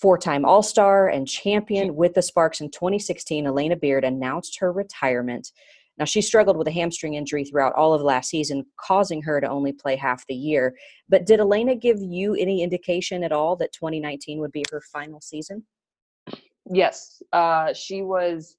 four 0.01 0.19
time 0.19 0.45
All 0.45 0.63
Star, 0.63 1.09
and 1.09 1.29
champion 1.29 1.95
with 1.97 2.15
the 2.15 2.23
Sparks 2.23 2.61
in 2.61 2.71
2016, 2.71 3.45
Alana 3.45 3.81
Beard 3.81 4.05
announced 4.05 4.59
her 4.61 4.73
retirement. 4.73 5.53
Now, 5.99 6.07
she 6.07 6.23
struggled 6.23 6.57
with 6.57 6.67
a 6.67 6.73
hamstring 6.73 7.15
injury 7.15 7.45
throughout 7.45 7.75
all 7.75 7.93
of 7.93 8.01
last 8.01 8.31
season, 8.31 8.65
causing 8.79 9.21
her 9.23 9.41
to 9.41 9.49
only 9.49 9.73
play 9.73 9.97
half 9.97 10.27
the 10.27 10.35
year. 10.35 10.75
But 11.09 11.27
did 11.27 11.41
Alana 11.41 11.79
give 11.79 11.99
you 12.01 12.35
any 12.35 12.63
indication 12.63 13.23
at 13.23 13.33
all 13.33 13.55
that 13.57 13.73
2019 13.75 14.39
would 14.39 14.53
be 14.53 14.65
her 14.73 14.81
final 14.81 15.21
season? 15.21 15.65
yes 16.71 17.23
uh 17.33 17.73
she 17.73 18.03
was 18.03 18.57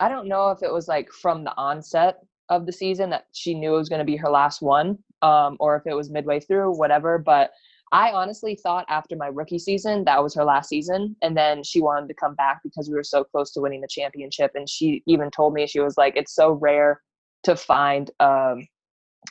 i 0.00 0.08
don't 0.08 0.28
know 0.28 0.50
if 0.50 0.62
it 0.62 0.72
was 0.72 0.88
like 0.88 1.10
from 1.10 1.44
the 1.44 1.56
onset 1.56 2.18
of 2.48 2.66
the 2.66 2.72
season 2.72 3.10
that 3.10 3.26
she 3.32 3.54
knew 3.54 3.74
it 3.74 3.78
was 3.78 3.88
going 3.88 4.00
to 4.00 4.04
be 4.04 4.16
her 4.16 4.30
last 4.30 4.60
one 4.60 4.98
um 5.22 5.56
or 5.60 5.76
if 5.76 5.86
it 5.86 5.94
was 5.94 6.10
midway 6.10 6.40
through 6.40 6.76
whatever 6.76 7.18
but 7.18 7.50
i 7.92 8.10
honestly 8.12 8.54
thought 8.62 8.84
after 8.88 9.16
my 9.16 9.28
rookie 9.28 9.58
season 9.58 10.04
that 10.04 10.22
was 10.22 10.34
her 10.34 10.44
last 10.44 10.68
season 10.68 11.16
and 11.22 11.36
then 11.36 11.62
she 11.62 11.80
wanted 11.80 12.08
to 12.08 12.14
come 12.14 12.34
back 12.34 12.60
because 12.64 12.88
we 12.88 12.94
were 12.94 13.04
so 13.04 13.24
close 13.24 13.52
to 13.52 13.60
winning 13.60 13.80
the 13.80 13.88
championship 13.90 14.50
and 14.54 14.68
she 14.68 15.02
even 15.06 15.30
told 15.30 15.54
me 15.54 15.66
she 15.66 15.80
was 15.80 15.96
like 15.96 16.14
it's 16.16 16.34
so 16.34 16.52
rare 16.52 17.00
to 17.44 17.56
find 17.56 18.10
um 18.20 18.66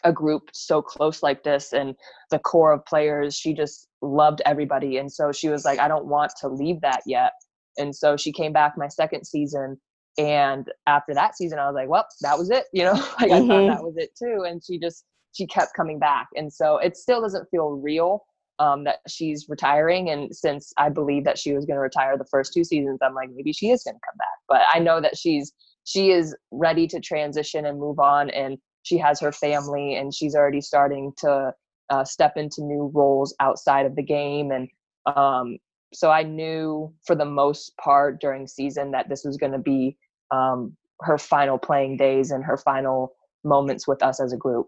a 0.03 0.11
group 0.13 0.49
so 0.53 0.81
close 0.81 1.21
like 1.21 1.43
this 1.43 1.73
and 1.73 1.95
the 2.31 2.39
core 2.39 2.71
of 2.73 2.85
players 2.85 3.35
she 3.35 3.53
just 3.53 3.87
loved 4.01 4.41
everybody 4.45 4.97
and 4.97 5.11
so 5.11 5.31
she 5.31 5.49
was 5.49 5.65
like 5.65 5.79
i 5.79 5.87
don't 5.87 6.05
want 6.05 6.31
to 6.39 6.47
leave 6.47 6.79
that 6.81 7.01
yet 7.05 7.33
and 7.77 7.95
so 7.95 8.17
she 8.17 8.31
came 8.31 8.53
back 8.53 8.73
my 8.77 8.87
second 8.87 9.25
season 9.25 9.79
and 10.17 10.71
after 10.87 11.13
that 11.13 11.35
season 11.35 11.59
i 11.59 11.67
was 11.67 11.75
like 11.75 11.89
well 11.89 12.05
that 12.21 12.37
was 12.37 12.49
it 12.49 12.65
you 12.73 12.83
know 12.83 12.93
like 13.19 13.31
i 13.31 13.39
Mhm. 13.39 13.47
thought 13.47 13.67
that 13.67 13.83
was 13.83 13.95
it 13.97 14.11
too 14.17 14.45
and 14.47 14.63
she 14.63 14.79
just 14.79 15.05
she 15.33 15.47
kept 15.47 15.73
coming 15.75 15.99
back 15.99 16.27
and 16.35 16.51
so 16.51 16.77
it 16.77 16.97
still 16.97 17.21
doesn't 17.21 17.47
feel 17.51 17.71
real 17.71 18.23
um, 18.61 18.83
that 18.83 18.99
she's 19.07 19.47
retiring 19.49 20.09
and 20.09 20.35
since 20.35 20.71
i 20.77 20.87
believe 20.89 21.23
that 21.23 21.37
she 21.37 21.53
was 21.53 21.65
going 21.65 21.75
to 21.75 21.81
retire 21.81 22.17
the 22.17 22.25
first 22.29 22.53
two 22.53 22.63
seasons 22.63 22.99
i'm 23.01 23.15
like 23.15 23.29
maybe 23.33 23.51
she 23.51 23.69
is 23.71 23.83
going 23.83 23.95
to 23.95 24.01
come 24.07 24.17
back 24.17 24.37
but 24.47 24.61
i 24.73 24.79
know 24.79 25.01
that 25.01 25.17
she's 25.17 25.53
she 25.83 26.11
is 26.11 26.35
ready 26.51 26.85
to 26.87 26.99
transition 26.99 27.65
and 27.65 27.79
move 27.79 27.99
on 27.99 28.29
and 28.29 28.57
she 28.83 28.97
has 28.97 29.19
her 29.19 29.31
family 29.31 29.95
and 29.95 30.13
she's 30.13 30.35
already 30.35 30.61
starting 30.61 31.11
to 31.17 31.51
uh, 31.89 32.05
step 32.05 32.37
into 32.37 32.61
new 32.61 32.91
roles 32.93 33.35
outside 33.39 33.85
of 33.85 33.95
the 33.95 34.03
game 34.03 34.51
and 34.51 34.69
um, 35.05 35.57
so 35.93 36.09
I 36.09 36.23
knew 36.23 36.93
for 37.05 37.15
the 37.15 37.25
most 37.25 37.75
part 37.77 38.21
during 38.21 38.47
season 38.47 38.91
that 38.91 39.09
this 39.09 39.23
was 39.25 39.37
going 39.37 39.51
to 39.51 39.57
be 39.57 39.97
um, 40.31 40.75
her 41.01 41.17
final 41.17 41.57
playing 41.57 41.97
days 41.97 42.31
and 42.31 42.43
her 42.43 42.57
final 42.57 43.13
moments 43.43 43.87
with 43.87 44.01
us 44.03 44.21
as 44.21 44.33
a 44.33 44.37
group. 44.37 44.67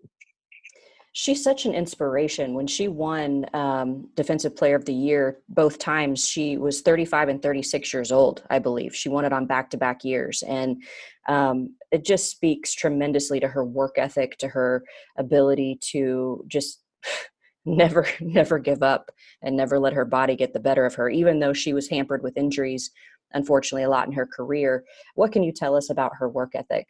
She's 1.15 1.43
such 1.43 1.67
an 1.67 1.75
inspiration. 1.75 2.55
When 2.55 2.65
she 2.65 2.88
won 2.88 3.46
um, 3.53 4.10
Defensive 4.15 4.55
Player 4.55 4.75
of 4.75 4.86
the 4.86 4.93
Year 4.93 5.38
both 5.48 5.77
times, 5.77 6.27
she 6.27 6.58
was 6.58 6.82
35 6.82 7.29
and 7.29 7.41
36 7.41 7.93
years 7.93 8.12
old, 8.12 8.43
I 8.50 8.58
believe. 8.58 8.96
She 8.96 9.10
won 9.10 9.24
it 9.24 9.32
on 9.32 9.46
back 9.46 9.70
to 9.70 9.77
back 9.77 10.03
years. 10.03 10.41
And 10.41 10.82
um, 11.29 11.75
it 11.91 12.03
just 12.03 12.32
speaks 12.32 12.74
tremendously 12.74 13.39
to 13.39 13.48
her 13.48 13.63
work 13.63 13.93
ethic, 13.98 14.39
to 14.39 14.48
her 14.48 14.84
ability 15.15 15.77
to 15.91 16.43
just 16.48 16.82
never, 17.65 18.08
never 18.20 18.58
give 18.58 18.82
up 18.82 19.12
and 19.43 19.55
never 19.55 19.77
let 19.77 19.93
her 19.93 20.05
body 20.05 20.36
get 20.36 20.51
the 20.51 20.60
better 20.60 20.84
of 20.84 20.96
her, 20.96 21.10
even 21.10 21.39
though 21.39 21.53
she 21.53 21.74
was 21.74 21.88
hampered 21.88 22.24
with 22.24 22.38
injuries, 22.38 22.89
unfortunately, 23.34 23.84
a 23.84 23.89
lot 23.89 24.08
in 24.08 24.13
her 24.13 24.25
career. 24.25 24.84
What 25.13 25.32
can 25.32 25.43
you 25.43 25.51
tell 25.51 25.75
us 25.75 25.91
about 25.91 26.13
her 26.17 26.27
work 26.27 26.53
ethic? 26.55 26.88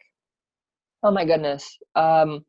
Oh 1.02 1.10
my 1.10 1.26
goodness. 1.26 1.76
Um, 1.94 2.46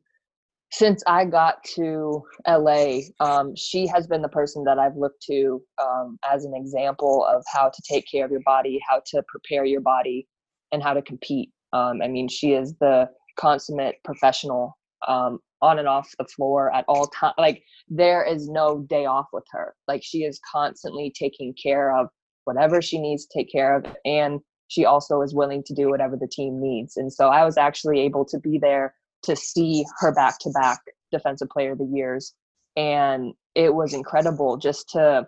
since 0.76 1.02
I 1.06 1.24
got 1.24 1.64
to 1.76 2.22
LA, 2.46 2.98
um, 3.20 3.56
she 3.56 3.86
has 3.86 4.06
been 4.06 4.20
the 4.20 4.28
person 4.28 4.62
that 4.64 4.78
I've 4.78 4.96
looked 4.96 5.22
to 5.22 5.62
um, 5.82 6.18
as 6.30 6.44
an 6.44 6.52
example 6.54 7.24
of 7.24 7.42
how 7.50 7.70
to 7.70 7.82
take 7.88 8.04
care 8.10 8.26
of 8.26 8.30
your 8.30 8.42
body, 8.44 8.78
how 8.86 9.00
to 9.06 9.22
prepare 9.26 9.64
your 9.64 9.80
body, 9.80 10.28
and 10.72 10.82
how 10.82 10.92
to 10.92 11.00
compete. 11.00 11.50
Um, 11.72 12.02
I 12.02 12.08
mean, 12.08 12.28
she 12.28 12.52
is 12.52 12.74
the 12.74 13.08
consummate 13.38 13.96
professional 14.04 14.76
um, 15.08 15.38
on 15.62 15.78
and 15.78 15.88
off 15.88 16.10
the 16.18 16.26
floor 16.26 16.70
at 16.74 16.84
all 16.88 17.06
time. 17.06 17.32
Like 17.38 17.62
there 17.88 18.22
is 18.22 18.46
no 18.46 18.80
day 18.80 19.06
off 19.06 19.28
with 19.32 19.44
her. 19.52 19.74
Like 19.88 20.02
she 20.04 20.24
is 20.24 20.38
constantly 20.52 21.10
taking 21.18 21.54
care 21.54 21.96
of 21.96 22.08
whatever 22.44 22.82
she 22.82 23.00
needs 23.00 23.24
to 23.24 23.38
take 23.38 23.50
care 23.50 23.76
of, 23.76 23.86
and 24.04 24.40
she 24.68 24.84
also 24.84 25.22
is 25.22 25.34
willing 25.34 25.62
to 25.62 25.72
do 25.72 25.88
whatever 25.88 26.18
the 26.18 26.28
team 26.30 26.60
needs. 26.60 26.98
And 26.98 27.10
so 27.10 27.28
I 27.28 27.46
was 27.46 27.56
actually 27.56 28.00
able 28.00 28.26
to 28.26 28.38
be 28.38 28.58
there 28.58 28.94
to 29.26 29.36
see 29.36 29.84
her 29.98 30.12
back 30.12 30.38
to 30.40 30.50
back 30.50 30.80
defensive 31.12 31.48
player 31.50 31.72
of 31.72 31.78
the 31.78 31.90
years, 31.92 32.34
and 32.76 33.34
it 33.54 33.74
was 33.74 33.94
incredible 33.94 34.56
just 34.56 34.88
to 34.90 35.26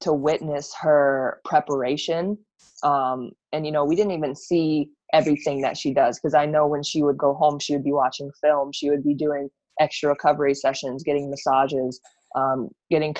to 0.00 0.12
witness 0.12 0.74
her 0.80 1.40
preparation. 1.44 2.38
Um, 2.82 3.32
and 3.52 3.66
you 3.66 3.72
know 3.72 3.84
we 3.84 3.96
didn't 3.96 4.12
even 4.12 4.34
see 4.34 4.90
everything 5.12 5.60
that 5.62 5.76
she 5.76 5.92
does 5.92 6.18
because 6.18 6.34
i 6.34 6.46
know 6.46 6.66
when 6.66 6.82
she 6.82 7.02
would 7.02 7.18
go 7.18 7.34
home 7.34 7.58
she 7.58 7.74
would 7.74 7.84
be 7.84 7.92
watching 7.92 8.30
film 8.40 8.70
she 8.72 8.88
would 8.90 9.02
be 9.02 9.14
doing 9.14 9.48
extra 9.80 10.10
recovery 10.10 10.54
sessions 10.54 11.02
getting 11.02 11.30
massages 11.30 12.00
um, 12.36 12.68
getting 12.90 13.14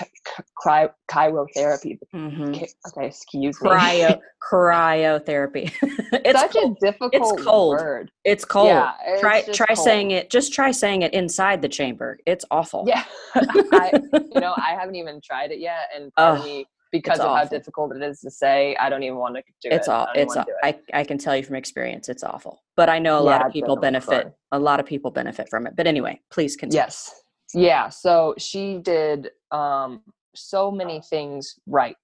cry- 0.57 0.89
cryotherapy 1.11 1.99
Mhm. 2.15 2.49
okay 2.51 3.07
excuse 3.07 3.61
me 3.61 3.71
Cryo 3.71 4.21
cryotherapy. 4.53 5.73
it's 6.25 6.41
such 6.41 6.53
cold. 6.53 6.77
a 6.83 6.87
difficult 6.87 7.15
it's 7.15 7.45
cold. 7.45 7.77
word 7.77 8.11
It's 8.25 8.45
cold. 8.45 8.69
Yeah, 8.69 8.93
it's 9.07 9.21
try 9.21 9.43
try 9.43 9.75
saying 9.75 10.11
it. 10.13 10.31
Just 10.31 10.53
try 10.53 10.71
saying 10.71 11.03
it 11.03 11.13
inside 11.15 11.63
the 11.63 11.69
chamber. 11.69 12.19
It's 12.27 12.45
awful. 12.51 12.85
yeah 12.87 13.05
I, 13.35 13.93
you 14.35 14.41
know 14.41 14.55
i 14.57 14.75
haven't 14.79 14.95
even 14.97 15.21
tried 15.23 15.51
it 15.53 15.61
yet 15.61 15.89
and 15.95 16.13
part 16.15 16.45
me 16.45 16.67
because 16.93 17.21
of 17.21 17.27
how 17.37 17.45
difficult 17.45 17.95
it 17.95 18.03
is 18.03 18.21
to 18.21 18.31
say 18.31 18.75
i 18.81 18.89
don't 18.89 19.03
even 19.05 19.17
want 19.19 19.37
to 19.37 19.43
do 19.63 19.69
it's 19.75 19.87
it 19.89 19.91
all. 19.93 20.09
It's. 20.15 20.35
wanna 20.35 20.41
Aw- 20.41 20.45
do 20.45 20.55
it. 20.69 20.83
I. 20.95 21.01
I 21.01 21.05
can 21.05 21.19
tell 21.19 21.37
you 21.37 21.43
from 21.45 21.55
experience, 21.57 22.09
it's 22.09 22.23
awful. 22.25 22.63
But 22.77 22.89
I 22.89 22.99
know 22.99 23.19
a 23.19 23.23
lot 23.33 23.45
of 23.47 23.53
people 23.53 23.77
benefit. 23.77 24.33
A 24.53 24.59
lot 24.59 24.81
of 24.81 24.87
people 24.87 25.11
benefit 25.11 25.49
from 25.49 25.67
it. 25.67 25.75
But 25.77 25.87
anyway, 25.87 26.21
please 26.31 26.57
continue. 26.57 26.83
Yes. 26.83 27.23
Yeah. 27.55 27.89
So 27.89 28.35
she 28.39 28.79
did 28.79 29.31
um, 29.51 30.03
so 30.35 30.71
many 30.71 31.01
things 31.09 31.57
right. 31.67 31.97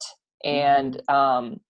And 0.44 1.00
um, 1.08 1.60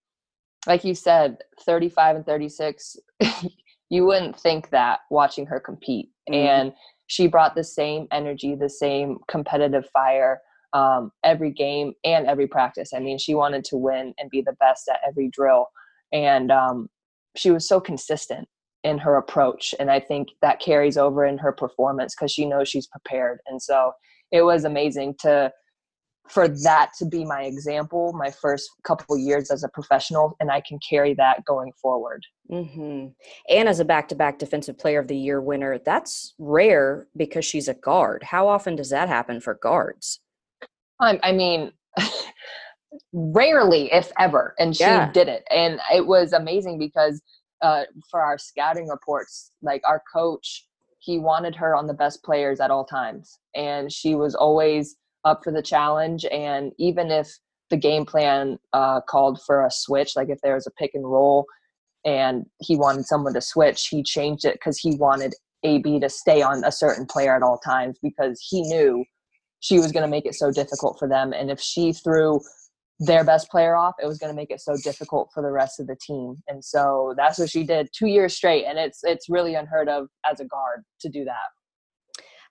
like 0.66 0.84
you 0.84 0.94
said, 0.94 1.38
35 1.64 2.16
and 2.16 2.26
36, 2.26 2.96
you 3.90 4.04
wouldn't 4.06 4.38
think 4.38 4.70
that 4.70 5.00
watching 5.10 5.46
her 5.46 5.60
compete. 5.60 6.10
Mhm. 6.28 6.34
And 6.34 6.72
she 7.06 7.28
brought 7.28 7.54
the 7.54 7.64
same 7.64 8.08
energy, 8.10 8.54
the 8.54 8.68
same 8.68 9.18
competitive 9.28 9.88
fire 9.92 10.40
um, 10.72 11.12
every 11.24 11.52
game 11.52 11.94
and 12.04 12.26
every 12.26 12.46
practice. 12.46 12.90
I 12.94 12.98
mean, 12.98 13.18
she 13.18 13.34
wanted 13.34 13.64
to 13.66 13.76
win 13.76 14.12
and 14.18 14.28
be 14.30 14.42
the 14.42 14.56
best 14.60 14.88
at 14.88 15.00
every 15.06 15.30
drill. 15.32 15.68
And 16.12 16.50
um, 16.50 16.88
she 17.36 17.50
was 17.50 17.66
so 17.66 17.80
consistent 17.80 18.48
in 18.86 18.98
her 18.98 19.16
approach 19.16 19.74
and 19.80 19.90
i 19.90 19.98
think 20.00 20.28
that 20.40 20.60
carries 20.60 20.96
over 20.96 21.26
in 21.26 21.36
her 21.36 21.52
performance 21.52 22.14
because 22.14 22.30
she 22.32 22.46
knows 22.46 22.68
she's 22.68 22.86
prepared 22.86 23.38
and 23.46 23.60
so 23.60 23.92
it 24.32 24.42
was 24.42 24.64
amazing 24.64 25.14
to 25.18 25.50
for 26.28 26.48
that 26.48 26.90
to 26.98 27.04
be 27.04 27.24
my 27.24 27.42
example 27.42 28.12
my 28.12 28.30
first 28.30 28.70
couple 28.84 29.18
years 29.18 29.50
as 29.50 29.64
a 29.64 29.68
professional 29.70 30.36
and 30.40 30.50
i 30.50 30.60
can 30.66 30.78
carry 30.88 31.14
that 31.14 31.44
going 31.44 31.72
forward 31.82 32.22
hmm 32.48 33.06
And 33.48 33.68
as 33.68 33.80
a 33.80 33.84
back-to-back 33.84 34.38
Defensive 34.38 34.78
Player 34.78 35.00
of 35.00 35.08
the 35.08 35.16
Year 35.16 35.40
winner, 35.40 35.78
that's 35.78 36.34
rare 36.38 37.08
because 37.16 37.44
she's 37.44 37.68
a 37.68 37.74
guard. 37.74 38.22
How 38.22 38.46
often 38.46 38.76
does 38.76 38.90
that 38.90 39.08
happen 39.08 39.40
for 39.40 39.54
guards? 39.54 40.20
I, 41.00 41.18
I 41.24 41.32
mean, 41.32 41.72
rarely, 43.12 43.92
if 43.92 44.12
ever, 44.18 44.54
and 44.58 44.76
she 44.76 44.82
Yeah. 44.84 45.10
did 45.12 45.28
it, 45.28 45.44
and 45.50 45.80
it 45.92 46.06
was 46.06 46.32
amazing 46.32 46.78
because 46.78 47.20
uh, 47.62 47.84
for 48.10 48.20
our 48.20 48.38
scouting 48.38 48.88
reports, 48.88 49.52
like 49.62 49.82
our 49.86 50.02
coach, 50.12 50.66
he 50.98 51.18
wanted 51.18 51.54
her 51.56 51.74
on 51.74 51.86
the 51.86 51.94
best 51.94 52.22
players 52.24 52.60
at 52.60 52.70
all 52.70 52.84
times, 52.84 53.38
and 53.54 53.92
she 53.92 54.14
was 54.14 54.34
always 54.34 54.96
up 55.24 55.42
for 55.44 55.52
the 55.52 55.62
challenge. 55.62 56.24
And 56.26 56.72
even 56.78 57.10
if 57.10 57.28
the 57.70 57.76
game 57.76 58.06
plan 58.06 58.58
uh, 58.72 59.00
called 59.02 59.40
for 59.42 59.64
a 59.64 59.70
switch, 59.70 60.16
like 60.16 60.28
if 60.28 60.40
there 60.42 60.54
was 60.54 60.66
a 60.66 60.72
pick 60.72 60.92
and 60.94 61.04
roll, 61.04 61.46
and 62.04 62.46
he 62.60 62.76
wanted 62.76 63.06
someone 63.06 63.34
to 63.34 63.40
switch, 63.40 63.88
he 63.88 64.02
changed 64.02 64.44
it 64.44 64.54
because 64.54 64.78
he 64.78 64.96
wanted 64.96 65.34
AB 65.64 66.00
to 66.00 66.08
stay 66.08 66.42
on 66.42 66.64
a 66.64 66.70
certain 66.70 67.06
player 67.06 67.34
at 67.34 67.42
all 67.42 67.58
times 67.58 67.98
because 68.02 68.40
he 68.48 68.62
knew 68.62 69.04
she 69.60 69.78
was 69.78 69.90
going 69.90 70.04
to 70.04 70.10
make 70.10 70.26
it 70.26 70.34
so 70.34 70.52
difficult 70.52 70.98
for 70.98 71.08
them. 71.08 71.32
And 71.32 71.50
if 71.50 71.60
she 71.60 71.92
threw 71.92 72.40
their 72.98 73.24
best 73.24 73.50
player 73.50 73.76
off, 73.76 73.94
it 74.02 74.06
was 74.06 74.18
going 74.18 74.32
to 74.32 74.36
make 74.36 74.50
it 74.50 74.60
so 74.60 74.74
difficult 74.82 75.30
for 75.32 75.42
the 75.42 75.50
rest 75.50 75.80
of 75.80 75.86
the 75.86 75.96
team. 75.96 76.36
And 76.48 76.64
so 76.64 77.14
that's 77.16 77.38
what 77.38 77.50
she 77.50 77.64
did 77.64 77.90
two 77.92 78.06
years 78.06 78.34
straight. 78.34 78.64
And 78.64 78.78
it's 78.78 79.00
it's 79.02 79.28
really 79.28 79.54
unheard 79.54 79.88
of 79.88 80.08
as 80.30 80.40
a 80.40 80.44
guard 80.44 80.82
to 81.00 81.08
do 81.08 81.24
that. 81.24 81.34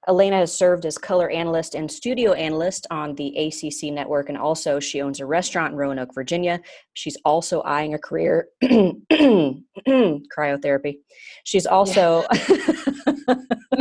Alana 0.08 0.40
has 0.40 0.56
served 0.56 0.86
as 0.86 0.98
color 0.98 1.30
analyst 1.30 1.76
and 1.76 1.90
studio 1.90 2.34
analyst 2.34 2.88
on 2.92 3.16
the 3.16 3.36
ACC 3.38 3.92
network, 3.92 4.30
and 4.30 4.38
also 4.38 4.80
she 4.80 5.02
owns 5.02 5.20
a 5.20 5.26
restaurant 5.26 5.74
in 5.74 5.78
Roanoke, 5.78 6.14
Virginia. 6.14 6.60
She's 6.94 7.18
also 7.26 7.62
eyeing 7.62 7.94
a 7.94 8.00
career 8.00 8.48
cryotherapy. 8.64 10.98
She's 11.44 11.66
also 11.66 12.24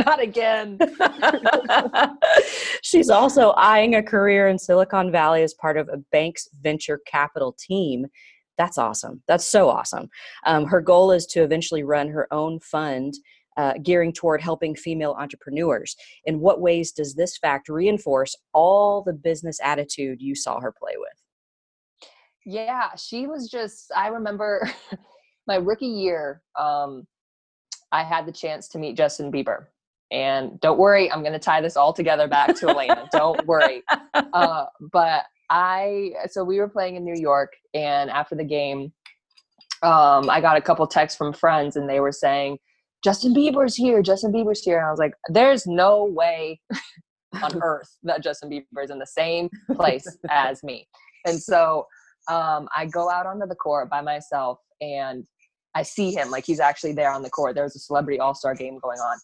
Not 0.05 0.21
again. 0.21 0.79
she's 2.83 3.09
also 3.09 3.53
eyeing 3.57 3.95
a 3.95 4.03
career 4.03 4.47
in 4.47 4.59
Silicon 4.59 5.11
Valley 5.11 5.43
as 5.43 5.53
part 5.53 5.77
of 5.77 5.89
a 5.89 5.97
bank's 6.11 6.47
venture 6.61 6.99
capital 7.07 7.55
team. 7.57 8.07
That's 8.57 8.77
awesome. 8.77 9.21
That's 9.27 9.45
so 9.45 9.69
awesome. 9.69 10.09
Um, 10.45 10.65
her 10.65 10.81
goal 10.81 11.11
is 11.11 11.25
to 11.27 11.43
eventually 11.43 11.83
run 11.83 12.09
her 12.09 12.27
own 12.31 12.59
fund 12.59 13.15
uh, 13.57 13.73
gearing 13.81 14.13
toward 14.13 14.41
helping 14.41 14.75
female 14.75 15.15
entrepreneurs. 15.17 15.95
In 16.25 16.39
what 16.39 16.61
ways 16.61 16.91
does 16.91 17.15
this 17.15 17.37
fact 17.37 17.69
reinforce 17.69 18.35
all 18.53 19.03
the 19.03 19.13
business 19.13 19.59
attitude 19.63 20.21
you 20.21 20.35
saw 20.35 20.59
her 20.59 20.71
play 20.71 20.93
with? 20.97 21.09
Yeah, 22.45 22.95
she 22.95 23.27
was 23.27 23.49
just 23.49 23.91
I 23.95 24.07
remember 24.07 24.69
my 25.47 25.55
rookie 25.55 25.87
year, 25.87 26.41
um, 26.59 27.07
I 27.91 28.03
had 28.03 28.25
the 28.25 28.31
chance 28.31 28.67
to 28.69 28.79
meet 28.79 28.97
Justin 28.97 29.31
Bieber. 29.31 29.65
And 30.11 30.59
don't 30.59 30.77
worry, 30.77 31.11
I'm 31.11 31.23
gonna 31.23 31.39
tie 31.39 31.61
this 31.61 31.75
all 31.75 31.93
together 31.93 32.27
back 32.27 32.55
to 32.57 32.67
Alana. 32.67 33.09
don't 33.11 33.45
worry. 33.45 33.83
Uh, 34.33 34.65
but 34.91 35.23
I 35.49 36.11
so 36.29 36.43
we 36.43 36.59
were 36.59 36.67
playing 36.67 36.95
in 36.95 37.05
New 37.05 37.15
York 37.15 37.53
and 37.73 38.09
after 38.09 38.35
the 38.35 38.43
game, 38.43 38.91
um, 39.81 40.29
I 40.29 40.41
got 40.41 40.57
a 40.57 40.61
couple 40.61 40.85
texts 40.87 41.17
from 41.17 41.31
friends 41.31 41.75
and 41.75 41.89
they 41.89 41.99
were 41.99 42.11
saying, 42.11 42.57
Justin 43.05 43.35
Bieber's 43.35 43.75
here, 43.75 44.01
Justin 44.01 44.33
Bieber's 44.33 44.63
here. 44.63 44.79
And 44.79 44.87
I 44.87 44.89
was 44.89 44.97
like, 44.97 45.13
there's 45.29 45.67
no 45.67 46.05
way 46.05 46.59
on 47.39 47.51
earth 47.61 47.87
that 48.01 48.23
Justin 48.23 48.49
Bieber 48.49 48.83
is 48.83 48.89
in 48.89 48.97
the 48.97 49.05
same 49.05 49.47
place 49.75 50.07
as 50.31 50.63
me. 50.63 50.87
And 51.23 51.39
so 51.39 51.85
um, 52.27 52.67
I 52.75 52.87
go 52.87 53.11
out 53.11 53.27
onto 53.27 53.45
the 53.45 53.53
court 53.53 53.91
by 53.91 54.01
myself 54.01 54.57
and 54.81 55.23
I 55.75 55.83
see 55.83 56.13
him 56.13 56.31
like 56.31 56.47
he's 56.47 56.59
actually 56.59 56.93
there 56.93 57.11
on 57.11 57.21
the 57.21 57.29
court. 57.29 57.53
There 57.53 57.63
was 57.63 57.75
a 57.75 57.79
celebrity 57.79 58.19
all 58.19 58.33
star 58.33 58.55
game 58.55 58.79
going 58.81 58.97
on, 58.97 59.17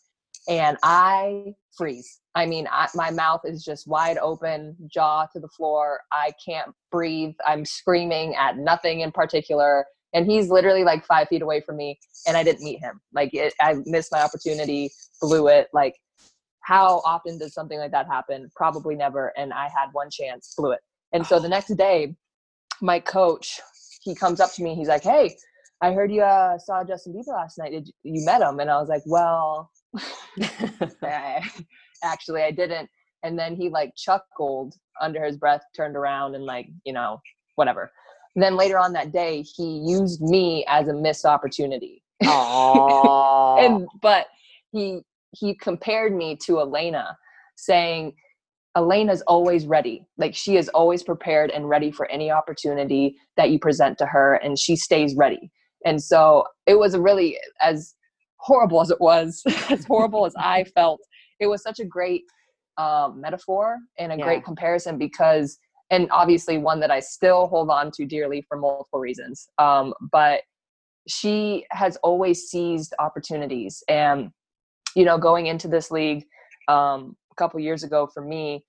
and 0.47 0.77
I 0.83 1.53
freeze. 1.75 2.19
I 2.35 2.45
mean, 2.45 2.67
I, 2.69 2.87
my 2.93 3.09
mouth 3.09 3.41
is 3.45 3.63
just 3.63 3.87
wide 3.87 4.17
open, 4.17 4.75
jaw 4.93 5.25
to 5.33 5.39
the 5.39 5.47
floor. 5.47 6.01
I 6.11 6.33
can't 6.45 6.69
breathe. 6.91 7.33
I'm 7.47 7.63
screaming 7.65 8.35
at 8.35 8.57
nothing 8.57 8.99
in 8.99 9.11
particular. 9.11 9.85
And 10.13 10.29
he's 10.29 10.49
literally 10.49 10.83
like 10.83 11.05
five 11.05 11.27
feet 11.29 11.41
away 11.41 11.61
from 11.61 11.77
me, 11.77 11.99
and 12.27 12.35
I 12.35 12.43
didn't 12.43 12.63
meet 12.63 12.79
him. 12.79 12.99
Like, 13.13 13.33
it, 13.33 13.53
I 13.61 13.75
missed 13.85 14.11
my 14.11 14.21
opportunity, 14.21 14.91
blew 15.21 15.47
it. 15.47 15.67
Like, 15.73 15.95
how 16.61 17.01
often 17.05 17.37
does 17.37 17.53
something 17.53 17.79
like 17.79 17.91
that 17.91 18.07
happen? 18.07 18.49
Probably 18.55 18.95
never. 18.95 19.31
And 19.37 19.53
I 19.53 19.63
had 19.65 19.87
one 19.93 20.09
chance, 20.11 20.53
blew 20.57 20.71
it. 20.71 20.79
And 21.13 21.25
so 21.25 21.39
the 21.39 21.49
next 21.57 21.75
day, 21.75 22.15
my 22.81 22.99
coach, 22.99 23.59
he 24.01 24.15
comes 24.15 24.39
up 24.39 24.51
to 24.53 24.63
me. 24.63 24.75
He's 24.75 24.87
like, 24.87 25.03
"Hey, 25.03 25.35
I 25.81 25.93
heard 25.93 26.11
you 26.11 26.23
uh, 26.23 26.57
saw 26.57 26.83
Justin 26.83 27.13
Bieber 27.13 27.33
last 27.35 27.57
night. 27.57 27.71
Did 27.71 27.87
you, 27.87 27.93
you 28.03 28.25
met 28.25 28.41
him?" 28.41 28.59
And 28.59 28.69
I 28.69 28.79
was 28.79 28.89
like, 28.89 29.03
"Well, 29.05 29.71
I- 31.03 31.47
actually, 32.03 32.43
I 32.43 32.51
didn't." 32.51 32.89
And 33.23 33.37
then 33.37 33.55
he 33.55 33.69
like 33.69 33.93
chuckled 33.95 34.73
under 34.99 35.23
his 35.23 35.37
breath, 35.37 35.61
turned 35.75 35.95
around, 35.95 36.35
and 36.35 36.43
like, 36.45 36.67
you 36.85 36.93
know, 36.93 37.21
whatever. 37.55 37.91
Then 38.35 38.55
later 38.55 38.79
on 38.79 38.93
that 38.93 39.11
day, 39.11 39.43
he 39.43 39.83
used 39.85 40.21
me 40.21 40.65
as 40.67 40.87
a 40.87 40.93
missed 40.93 41.25
opportunity. 41.25 42.03
And 43.57 43.87
but 44.01 44.27
he 44.71 45.01
he 45.31 45.55
compared 45.55 46.15
me 46.15 46.37
to 46.45 46.53
Alana, 46.53 47.15
saying 47.57 48.13
Alana's 48.77 49.21
always 49.23 49.67
ready. 49.67 50.05
Like 50.17 50.33
she 50.35 50.57
is 50.57 50.69
always 50.69 51.03
prepared 51.03 51.51
and 51.51 51.67
ready 51.67 51.91
for 51.91 52.09
any 52.09 52.31
opportunity 52.31 53.15
that 53.37 53.49
you 53.49 53.59
present 53.59 53.97
to 53.99 54.05
her, 54.05 54.35
and 54.35 54.57
she 54.57 54.75
stays 54.75 55.15
ready. 55.15 55.51
And 55.85 56.01
so 56.01 56.45
it 56.65 56.79
was 56.79 56.93
a 56.93 57.01
really 57.01 57.37
as 57.61 57.95
horrible 58.37 58.81
as 58.81 58.89
it 58.91 59.01
was, 59.01 59.41
as 59.69 59.85
horrible 59.85 60.25
as 60.25 60.33
I 60.39 60.63
felt. 60.75 61.01
It 61.39 61.47
was 61.47 61.61
such 61.63 61.79
a 61.79 61.85
great 61.85 62.23
um, 62.77 63.19
metaphor 63.19 63.77
and 63.99 64.11
a 64.11 64.17
Yeah. 64.17 64.23
great 64.23 64.45
comparison 64.45 64.97
because, 64.97 65.57
and 65.91 66.07
obviously 66.11 66.57
one 66.57 66.79
that 66.79 66.89
I 66.89 66.99
still 66.99 67.47
hold 67.47 67.69
on 67.69 67.91
to 67.91 68.05
dearly 68.05 68.43
for 68.47 68.57
multiple 68.57 68.99
reasons. 68.99 69.49
Um, 69.59 69.93
but 70.11 70.41
she 71.07 71.65
has 71.71 71.97
always 71.97 72.49
seized 72.49 72.93
opportunities, 72.97 73.83
and 73.87 74.31
you 74.95 75.05
know, 75.05 75.17
going 75.17 75.45
into 75.45 75.67
this 75.67 75.91
league, 75.91 76.25
um, 76.67 77.15
a 77.31 77.35
couple 77.35 77.59
years 77.59 77.83
ago 77.83 78.07
for 78.13 78.23
me 78.23 78.63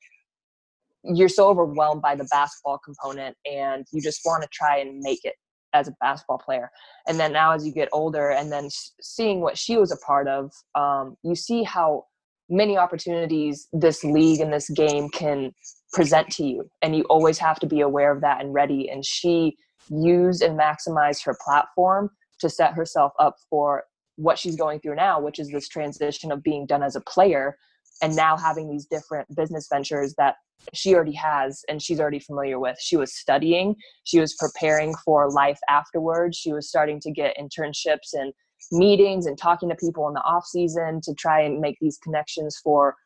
you're 1.05 1.29
so 1.29 1.49
overwhelmed 1.49 2.03
by 2.03 2.15
the 2.15 2.25
basketball 2.31 2.79
component 2.79 3.37
and 3.51 3.87
you 3.93 4.01
just 4.01 4.21
want 4.25 4.43
to 4.43 4.49
try 4.53 4.79
and 4.79 5.01
make 5.01 5.25
it 5.25 5.35
as 5.75 5.89
a 5.89 5.95
basketball 6.01 6.39
player 6.39 6.71
and 7.09 7.19
then 7.19 7.33
now 7.33 7.53
as 7.53 7.67
you 7.67 7.73
get 7.73 7.89
older 7.93 8.31
and 8.31 8.53
then 8.53 8.69
seeing 9.01 9.41
what 9.41 9.57
she 9.57 9.77
was 9.77 9.91
a 9.91 9.97
part 9.99 10.29
of 10.29 10.53
um, 10.75 11.17
you 11.23 11.35
see 11.35 11.63
how 11.63 12.05
many 12.51 12.77
opportunities 12.77 13.69
this 13.73 14.05
league 14.05 14.41
and 14.41 14.53
this 14.53 14.69
game 14.71 15.09
can 15.11 15.53
present 15.93 16.29
to 16.31 16.45
you 16.45 16.69
and 16.83 16.97
you 16.97 17.03
always 17.05 17.39
have 17.39 17.59
to 17.61 17.67
be 17.67 17.81
aware 17.81 18.13
of 18.13 18.21
that 18.21 18.41
and 18.41 18.53
ready 18.55 18.89
and 18.89 19.05
she 19.05 19.57
used 19.89 20.43
and 20.43 20.59
maximized 20.59 21.25
her 21.25 21.37
platform 21.45 22.11
to 22.39 22.49
set 22.49 22.73
herself 22.75 23.13
up 23.19 23.35
for 23.51 23.85
what 24.17 24.39
she's 24.39 24.57
going 24.57 24.81
through 24.81 24.95
now 24.95 25.21
which 25.21 25.39
is 25.39 25.49
this 25.51 25.69
transition 25.69 26.33
of 26.33 26.43
being 26.43 26.67
done 26.67 26.83
as 26.83 26.97
a 26.97 27.01
player 27.03 27.57
and 28.03 28.17
now 28.17 28.37
having 28.37 28.69
these 28.69 28.87
different 28.87 29.29
business 29.35 29.69
ventures 29.71 30.15
that 30.19 30.37
she 30.75 30.95
already 30.95 31.15
has 31.15 31.65
and 31.69 31.83
she's 31.83 32.01
already 32.01 32.19
familiar 32.19 32.59
with. 32.59 32.77
She 32.81 32.97
was 32.97 33.15
studying, 33.15 33.75
she 34.05 34.21
was 34.21 34.35
preparing 34.39 34.95
for 35.05 35.31
life 35.31 35.59
afterwards. 35.69 36.37
She 36.37 36.53
was 36.53 36.69
starting 36.69 37.01
to 37.01 37.11
get 37.11 37.37
internships 37.37 38.13
and 38.13 38.33
meetings 38.71 39.27
and 39.27 39.37
talking 39.37 39.69
to 39.69 39.75
people 39.75 40.09
in 40.09 40.15
the 40.15 40.23
off 40.23 40.47
season 40.47 41.01
to 41.03 41.15
try 41.15 41.41
and 41.41 41.61
make 41.61 41.77
these 41.81 41.99
connections 41.99 42.59
for 42.63 42.97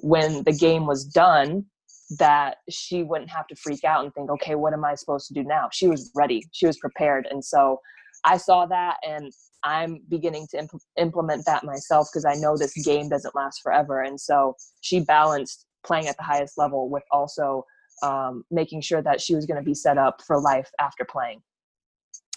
when 0.00 0.42
the 0.44 0.52
game 0.52 0.86
was 0.86 1.04
done 1.04 1.64
that 2.18 2.58
she 2.68 3.02
wouldn't 3.02 3.30
have 3.30 3.46
to 3.46 3.56
freak 3.56 3.84
out 3.84 4.04
and 4.04 4.12
think, 4.14 4.30
okay, 4.30 4.54
what 4.54 4.72
am 4.72 4.84
I 4.84 4.94
supposed 4.94 5.28
to 5.28 5.34
do 5.34 5.42
now? 5.42 5.68
She 5.72 5.88
was 5.88 6.10
ready, 6.14 6.46
she 6.52 6.66
was 6.66 6.78
prepared. 6.78 7.26
And 7.30 7.44
so 7.44 7.80
I 8.24 8.36
saw 8.36 8.66
that 8.66 8.96
and 9.06 9.32
I'm 9.64 10.00
beginning 10.08 10.46
to 10.50 10.58
imp- 10.58 10.82
implement 10.98 11.46
that 11.46 11.64
myself 11.64 12.08
because 12.12 12.24
I 12.24 12.34
know 12.34 12.56
this 12.56 12.74
game 12.84 13.08
doesn't 13.08 13.34
last 13.34 13.60
forever. 13.62 14.02
And 14.02 14.20
so 14.20 14.54
she 14.82 15.00
balanced 15.00 15.66
playing 15.84 16.06
at 16.08 16.16
the 16.16 16.22
highest 16.22 16.58
level 16.58 16.90
with 16.90 17.02
also 17.10 17.64
um, 18.02 18.44
making 18.50 18.82
sure 18.82 19.00
that 19.02 19.20
she 19.20 19.34
was 19.34 19.46
going 19.46 19.58
to 19.58 19.64
be 19.64 19.74
set 19.74 19.96
up 19.96 20.20
for 20.26 20.40
life 20.40 20.70
after 20.80 21.04
playing 21.04 21.42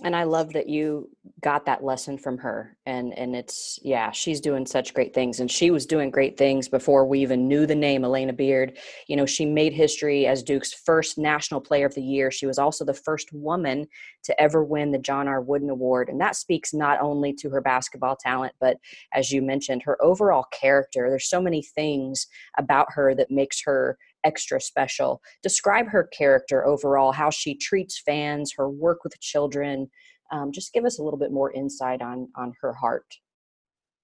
and 0.04 0.16
i 0.16 0.24
love 0.24 0.54
that 0.54 0.70
you 0.70 1.10
got 1.42 1.66
that 1.66 1.84
lesson 1.84 2.18
from 2.18 2.38
her 2.38 2.75
and 2.86 3.18
and 3.18 3.36
it's 3.36 3.80
yeah 3.84 4.10
she's 4.12 4.42
doing 4.42 4.66
such 4.66 4.94
great 4.94 5.13
things 5.13 5.39
and 5.39 5.51
she 5.51 5.70
was 5.70 5.86
doing 5.86 6.10
great 6.10 6.38
things 6.38 6.68
before 6.68 7.06
we 7.06 7.20
even 7.20 7.48
knew 7.48 7.66
the 7.66 7.75
name 7.75 8.01
Alana 8.01 8.36
Beard. 8.36 8.77
You 9.08 9.16
know 9.16 9.25
she 9.25 9.46
made 9.46 9.74
history 9.74 10.25
as 10.25 10.42
duke's 10.42 10.74
first 10.74 11.18
national 11.18 11.62
player 11.62 11.86
of 11.86 11.94
the 11.94 12.01
year. 12.01 12.32
She 12.32 12.48
was 12.48 12.58
also 12.58 12.86
the 12.86 12.94
first 12.94 13.32
woman 13.34 13.88
to 14.24 14.42
ever 14.42 14.63
win 14.63 14.92
the 14.92 14.98
john 14.98 15.27
r. 15.27 15.42
Wooden 15.42 15.70
award 15.70 16.10
and 16.10 16.20
that 16.22 16.36
speaks 16.36 16.74
not 16.74 17.00
only 17.01 17.34
to 17.34 17.50
her 17.50 17.62
basketball 17.62 18.16
talent 18.16 18.54
but 18.60 18.77
as 19.13 19.32
you 19.32 19.42
mentioned 19.42 19.84
her 19.84 20.01
overall 20.01 20.46
character. 20.51 21.08
There's 21.10 21.30
so 21.30 21.42
many 21.42 21.62
things 21.62 22.27
about 22.58 22.88
her 22.94 23.13
that 23.16 23.30
makes 23.30 23.62
her 23.63 23.98
extra 24.24 24.60
special. 24.60 25.22
Describe 25.44 25.88
her 25.88 26.10
character 26.18 26.66
overall, 26.66 27.12
how 27.12 27.30
she 27.30 27.56
treats 27.56 28.02
fans, 28.06 28.54
her 28.58 28.70
work 28.70 29.04
with 29.04 29.20
children. 29.20 29.90
Um, 30.32 30.52
just 30.52 30.74
give 30.74 30.86
us 30.86 31.00
a 31.00 31.04
little 31.04 31.20
bit 31.20 31.32
more 31.32 31.52
insight 31.54 32.02
on 32.02 32.30
on 32.36 32.54
her 32.62 32.74
heart. 32.74 33.06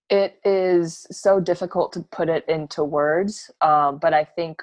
It 0.10 0.40
is 0.44 1.08
so 1.12 1.40
difficult 1.40 1.94
to 1.94 2.02
put 2.12 2.30
it 2.30 2.46
into 2.48 2.84
words, 2.84 3.50
um, 3.62 4.00
but 4.00 4.14
I 4.14 4.24
think 4.24 4.62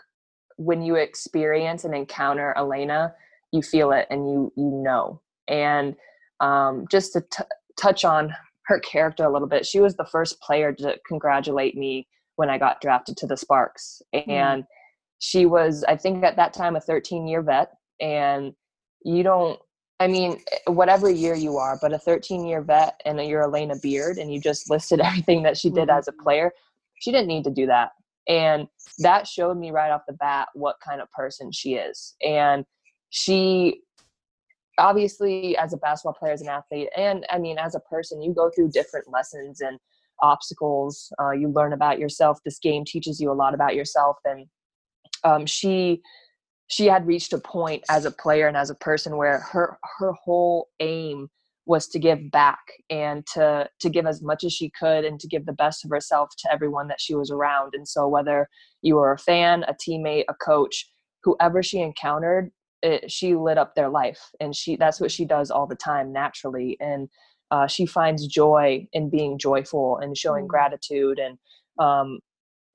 when 0.57 0.83
you 0.83 0.97
experience 0.97 1.85
and 1.85 1.95
encounter 1.95 2.55
Alana, 2.57 3.15
you 3.53 3.63
feel 3.63 3.93
it 3.93 4.07
and 4.11 4.31
you 4.31 4.53
you 4.57 4.71
know. 4.71 5.21
And 5.49 5.97
um, 6.41 6.87
just 6.91 7.13
to 7.15 7.23
t- 7.23 7.45
touch 7.79 8.05
on 8.05 8.35
her 8.67 8.79
character 8.81 9.25
a 9.25 9.33
little 9.33 9.49
bit, 9.49 9.67
she 9.67 9.81
was 9.81 9.97
the 9.97 10.05
first 10.05 10.41
player 10.41 10.73
to 10.75 10.97
congratulate 11.07 11.77
me 11.77 12.07
when 12.37 12.49
I 12.49 12.57
got 12.57 12.81
drafted 12.81 13.17
to 13.19 13.27
the 13.27 13.37
Sparks, 13.37 14.01
hmm. 14.15 14.31
and 14.31 14.63
mm 14.63 14.67
she 15.21 15.47
was 15.47 15.85
i 15.87 15.97
think 15.97 16.25
at 16.25 16.35
that 16.35 16.53
time 16.53 16.75
a 16.75 16.81
13 16.81 17.29
year 17.29 17.43
vet 17.43 17.71
and 18.01 18.53
you 19.05 19.23
don't 19.23 19.61
i 20.01 20.09
mean 20.09 20.41
whatever 20.67 21.09
year 21.09 21.35
you 21.35 21.57
are 21.57 21.79
but 21.81 21.93
a 21.93 21.99
13 21.99 22.45
year 22.45 22.61
vet 22.61 23.01
and 23.05 23.21
you're 23.25 23.47
Alana 23.47 23.81
Beard 23.81 24.19
and 24.19 24.33
you 24.33 24.41
just 24.41 24.69
listed 24.71 25.01
everything 25.01 25.45
that 25.45 25.57
she 25.57 25.71
did 25.71 25.89
mm-hmm. 25.89 25.99
as 25.99 26.09
a 26.09 26.23
player 26.25 26.51
she 27.01 27.13
didn't 27.13 27.29
need 27.29 27.45
to 27.45 27.51
do 27.51 27.67
that 27.67 27.91
and 28.29 28.67
that 28.99 29.27
showed 29.27 29.57
me 29.57 29.71
right 29.71 29.91
off 29.91 30.03
the 30.09 30.15
bat 30.15 30.49
what 30.55 30.77
kind 30.85 31.01
of 31.01 31.11
person 31.13 31.53
she 31.53 31.75
is 31.75 32.17
and 32.27 32.65
she 33.11 33.81
obviously 34.79 35.57
as 35.59 35.73
a 35.75 35.77
basketball 35.77 36.15
player 36.15 36.33
as 36.33 36.41
an 36.41 36.49
athlete 36.49 36.89
and 36.97 37.27
i 37.31 37.39
mean 37.39 37.59
as 37.59 37.75
a 37.75 37.81
person 37.81 38.23
you 38.23 38.33
go 38.33 38.51
through 38.55 38.71
different 38.71 39.07
lessons 39.11 39.61
and 39.61 39.79
obstacles 40.23 41.11
uh, 41.23 41.31
you 41.31 41.49
learn 41.49 41.73
about 41.73 41.99
yourself 41.99 42.39
this 42.45 42.59
game 42.59 42.85
teaches 42.87 43.21
you 43.21 43.31
a 43.31 43.35
lot 43.35 43.55
about 43.55 43.75
yourself 43.75 44.17
and 44.25 44.47
um, 45.25 45.47
she 45.47 46.01
she 46.69 46.87
had 46.87 47.07
reached 47.07 47.33
a 47.33 47.39
point 47.39 47.83
as 47.91 48.05
a 48.05 48.13
player 48.13 48.47
and 48.47 48.57
as 48.57 48.71
a 48.71 48.75
person 48.77 49.17
where 49.17 49.41
her 49.41 49.79
her 49.99 50.13
whole 50.25 50.69
aim 50.81 51.29
was 51.67 51.87
to 51.89 51.99
give 51.99 52.31
back 52.31 52.59
and 52.89 53.27
to 53.35 53.69
to 53.81 53.91
give 53.91 54.07
as 54.07 54.23
much 54.23 54.45
as 54.45 54.53
she 54.53 54.71
could 54.79 55.05
and 55.05 55.21
to 55.21 55.29
give 55.29 55.47
the 55.47 55.53
best 55.53 55.85
of 55.85 55.91
herself 55.91 56.31
to 56.39 56.53
everyone 56.53 56.89
that 56.89 57.01
she 57.01 57.15
was 57.15 57.31
around. 57.31 57.73
And 57.75 57.87
so 57.87 58.09
whether 58.09 58.49
you 58.83 58.97
were 58.97 59.13
a 59.13 59.19
fan 59.19 59.65
a 59.69 59.75
teammate 59.75 60.25
a 60.29 60.35
coach 60.35 60.87
whoever 61.23 61.63
she 61.63 61.81
encountered 61.81 62.51
it, 62.83 63.11
she 63.11 63.35
lit 63.35 63.59
up 63.59 63.75
their 63.75 63.91
life. 63.91 64.31
And 64.41 64.57
she 64.57 64.77
that's 64.77 65.01
what 65.01 65.13
she 65.13 65.25
does 65.25 65.51
all 65.51 65.67
the 65.67 65.77
time 65.77 66.13
naturally. 66.13 66.77
And 66.81 67.09
uh, 67.51 67.67
she 67.67 67.85
finds 67.85 68.27
joy 68.27 68.87
in 68.93 69.11
being 69.11 69.39
joyful 69.39 69.99
and 69.99 70.17
showing 70.17 70.45
mm. 70.45 70.49
gratitude. 70.49 71.19
And 71.19 71.39
um, 71.85 72.21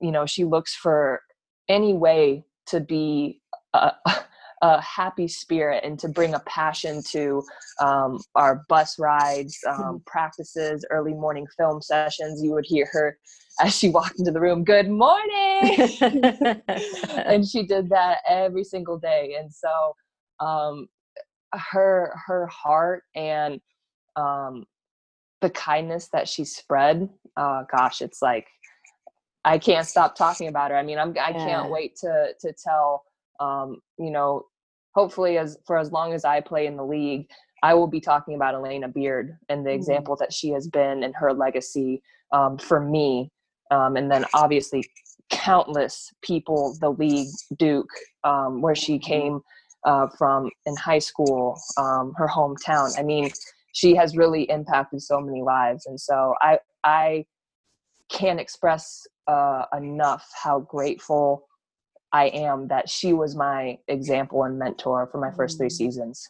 you 0.00 0.12
know 0.12 0.26
she 0.26 0.44
looks 0.44 0.74
for 0.74 1.22
any 1.68 1.94
way 1.94 2.44
to 2.66 2.80
be 2.80 3.40
a, 3.74 3.92
a 4.62 4.80
happy 4.80 5.28
spirit 5.28 5.84
and 5.84 5.98
to 5.98 6.08
bring 6.08 6.34
a 6.34 6.40
passion 6.40 7.02
to 7.10 7.42
um, 7.80 8.18
our 8.34 8.64
bus 8.68 8.98
rides, 8.98 9.58
um, 9.68 9.78
mm-hmm. 9.78 9.96
practices, 10.06 10.84
early 10.90 11.14
morning 11.14 11.46
film 11.56 11.82
sessions. 11.82 12.42
You 12.42 12.52
would 12.52 12.66
hear 12.66 12.88
her 12.92 13.18
as 13.60 13.76
she 13.76 13.88
walked 13.88 14.18
into 14.18 14.32
the 14.32 14.40
room, 14.40 14.64
Good 14.64 14.88
morning! 14.88 15.88
and 17.16 17.46
she 17.46 17.62
did 17.62 17.88
that 17.90 18.18
every 18.28 18.64
single 18.64 18.98
day. 18.98 19.36
And 19.38 19.52
so 19.52 19.94
um, 20.44 20.88
her 21.52 22.14
her 22.26 22.46
heart 22.46 23.04
and 23.14 23.60
um, 24.16 24.64
the 25.40 25.50
kindness 25.50 26.08
that 26.08 26.28
she 26.28 26.44
spread, 26.44 27.08
uh, 27.36 27.64
gosh, 27.70 28.00
it's 28.00 28.22
like 28.22 28.46
I 29.46 29.58
can't 29.58 29.86
stop 29.86 30.16
talking 30.16 30.48
about 30.48 30.72
her. 30.72 30.76
I 30.76 30.82
mean, 30.82 30.98
I'm 30.98 31.14
I 31.18 31.32
can't 31.32 31.70
wait 31.70 31.96
to 32.02 32.34
to 32.40 32.52
tell 32.52 33.04
um, 33.40 33.80
you 33.98 34.10
know, 34.10 34.44
hopefully 34.94 35.38
as 35.38 35.58
for 35.66 35.78
as 35.78 35.92
long 35.92 36.12
as 36.12 36.24
I 36.24 36.40
play 36.40 36.66
in 36.66 36.76
the 36.76 36.84
league, 36.84 37.28
I 37.62 37.74
will 37.74 37.86
be 37.86 38.00
talking 38.00 38.34
about 38.34 38.54
Alana 38.54 38.92
Beard 38.92 39.38
and 39.48 39.64
the 39.64 39.70
mm-hmm. 39.70 39.76
example 39.76 40.16
that 40.16 40.32
she 40.32 40.50
has 40.50 40.68
been 40.68 41.02
and 41.02 41.14
her 41.16 41.32
legacy 41.32 42.02
um, 42.32 42.58
for 42.58 42.80
me. 42.80 43.30
Um, 43.70 43.96
and 43.96 44.10
then 44.10 44.24
obviously 44.34 44.84
countless 45.30 46.12
people, 46.22 46.76
the 46.80 46.90
league, 46.90 47.28
Duke, 47.58 47.90
um, 48.24 48.60
where 48.62 48.74
she 48.74 48.94
mm-hmm. 48.94 49.06
came 49.06 49.40
uh, 49.84 50.08
from 50.18 50.50
in 50.66 50.76
high 50.76 50.98
school, 50.98 51.60
um, 51.78 52.12
her 52.16 52.28
hometown. 52.28 52.98
I 52.98 53.02
mean, 53.02 53.30
she 53.72 53.94
has 53.94 54.16
really 54.16 54.44
impacted 54.44 55.02
so 55.02 55.20
many 55.20 55.42
lives. 55.42 55.86
And 55.86 56.00
so 56.00 56.34
I, 56.40 56.58
I 56.84 57.26
can't 58.08 58.40
express 58.40 59.06
uh, 59.26 59.64
enough 59.76 60.28
how 60.42 60.60
grateful 60.60 61.46
I 62.12 62.26
am 62.26 62.68
that 62.68 62.88
she 62.88 63.12
was 63.12 63.34
my 63.34 63.78
example 63.88 64.44
and 64.44 64.58
mentor 64.58 65.08
for 65.10 65.20
my 65.20 65.30
first 65.32 65.58
three 65.58 65.68
mm. 65.68 65.72
seasons. 65.72 66.28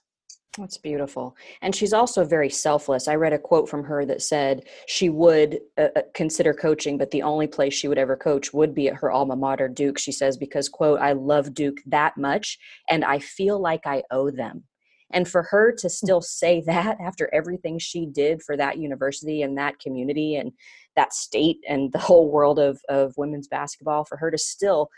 That's 0.58 0.78
beautiful. 0.78 1.36
And 1.60 1.74
she's 1.74 1.92
also 1.92 2.24
very 2.24 2.48
selfless. 2.48 3.08
I 3.08 3.14
read 3.16 3.34
a 3.34 3.38
quote 3.38 3.68
from 3.68 3.84
her 3.84 4.06
that 4.06 4.22
said 4.22 4.64
she 4.86 5.10
would 5.10 5.60
uh, 5.76 5.88
uh, 5.94 6.02
consider 6.14 6.54
coaching, 6.54 6.96
but 6.96 7.10
the 7.10 7.22
only 7.22 7.46
place 7.46 7.74
she 7.74 7.88
would 7.88 7.98
ever 7.98 8.16
coach 8.16 8.54
would 8.54 8.74
be 8.74 8.88
at 8.88 8.94
her 8.94 9.10
alma 9.10 9.36
mater, 9.36 9.68
Duke. 9.68 9.98
She 9.98 10.12
says, 10.12 10.38
because, 10.38 10.70
quote, 10.70 10.98
I 10.98 11.12
love 11.12 11.52
Duke 11.52 11.78
that 11.86 12.16
much 12.16 12.58
and 12.88 13.04
I 13.04 13.18
feel 13.18 13.60
like 13.60 13.86
I 13.86 14.02
owe 14.10 14.30
them. 14.30 14.64
And 15.12 15.28
for 15.28 15.44
her 15.44 15.72
to 15.72 15.86
mm. 15.86 15.90
still 15.90 16.20
say 16.20 16.62
that 16.66 16.98
after 17.00 17.32
everything 17.32 17.78
she 17.78 18.06
did 18.06 18.42
for 18.42 18.56
that 18.56 18.78
university 18.78 19.42
and 19.42 19.56
that 19.58 19.78
community 19.78 20.36
and 20.36 20.52
that 20.96 21.12
state 21.12 21.58
and 21.68 21.92
the 21.92 21.98
whole 21.98 22.30
world 22.30 22.58
of, 22.58 22.80
of 22.88 23.14
women's 23.16 23.48
basketball, 23.48 24.04
for 24.04 24.16
her 24.16 24.30
to 24.30 24.38
still 24.38 24.88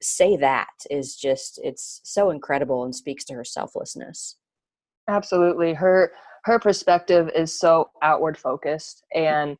say 0.00 0.36
that 0.36 0.68
is 0.90 1.16
just, 1.16 1.60
it's 1.62 2.00
so 2.04 2.30
incredible 2.30 2.84
and 2.84 2.94
speaks 2.94 3.24
to 3.24 3.34
her 3.34 3.44
selflessness. 3.44 4.36
Absolutely. 5.08 5.74
Her, 5.74 6.12
her 6.44 6.58
perspective 6.58 7.30
is 7.34 7.58
so 7.58 7.90
outward 8.02 8.38
focused 8.38 9.04
mm. 9.14 9.20
and 9.20 9.56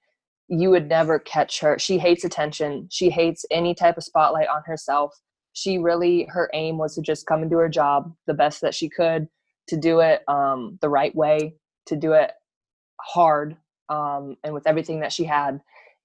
you 0.52 0.70
would 0.70 0.88
never 0.88 1.18
catch 1.18 1.60
her. 1.60 1.78
She 1.78 1.98
hates 1.98 2.24
attention. 2.24 2.88
She 2.90 3.08
hates 3.08 3.44
any 3.50 3.74
type 3.74 3.96
of 3.96 4.04
spotlight 4.04 4.48
on 4.48 4.62
herself. 4.66 5.14
She 5.52 5.78
really, 5.78 6.26
her 6.30 6.50
aim 6.54 6.76
was 6.78 6.94
to 6.94 7.02
just 7.02 7.26
come 7.26 7.42
and 7.42 7.50
do 7.50 7.58
her 7.58 7.68
job 7.68 8.12
the 8.26 8.34
best 8.34 8.60
that 8.62 8.74
she 8.74 8.88
could 8.88 9.28
to 9.68 9.76
do 9.76 10.00
it 10.00 10.22
um, 10.28 10.78
the 10.80 10.88
right 10.88 11.14
way, 11.14 11.54
to 11.86 11.96
do 11.96 12.12
it 12.12 12.32
hard, 13.00 13.56
um, 13.88 14.36
and 14.44 14.54
with 14.54 14.66
everything 14.66 15.00
that 15.00 15.12
she 15.12 15.24
had, 15.24 15.60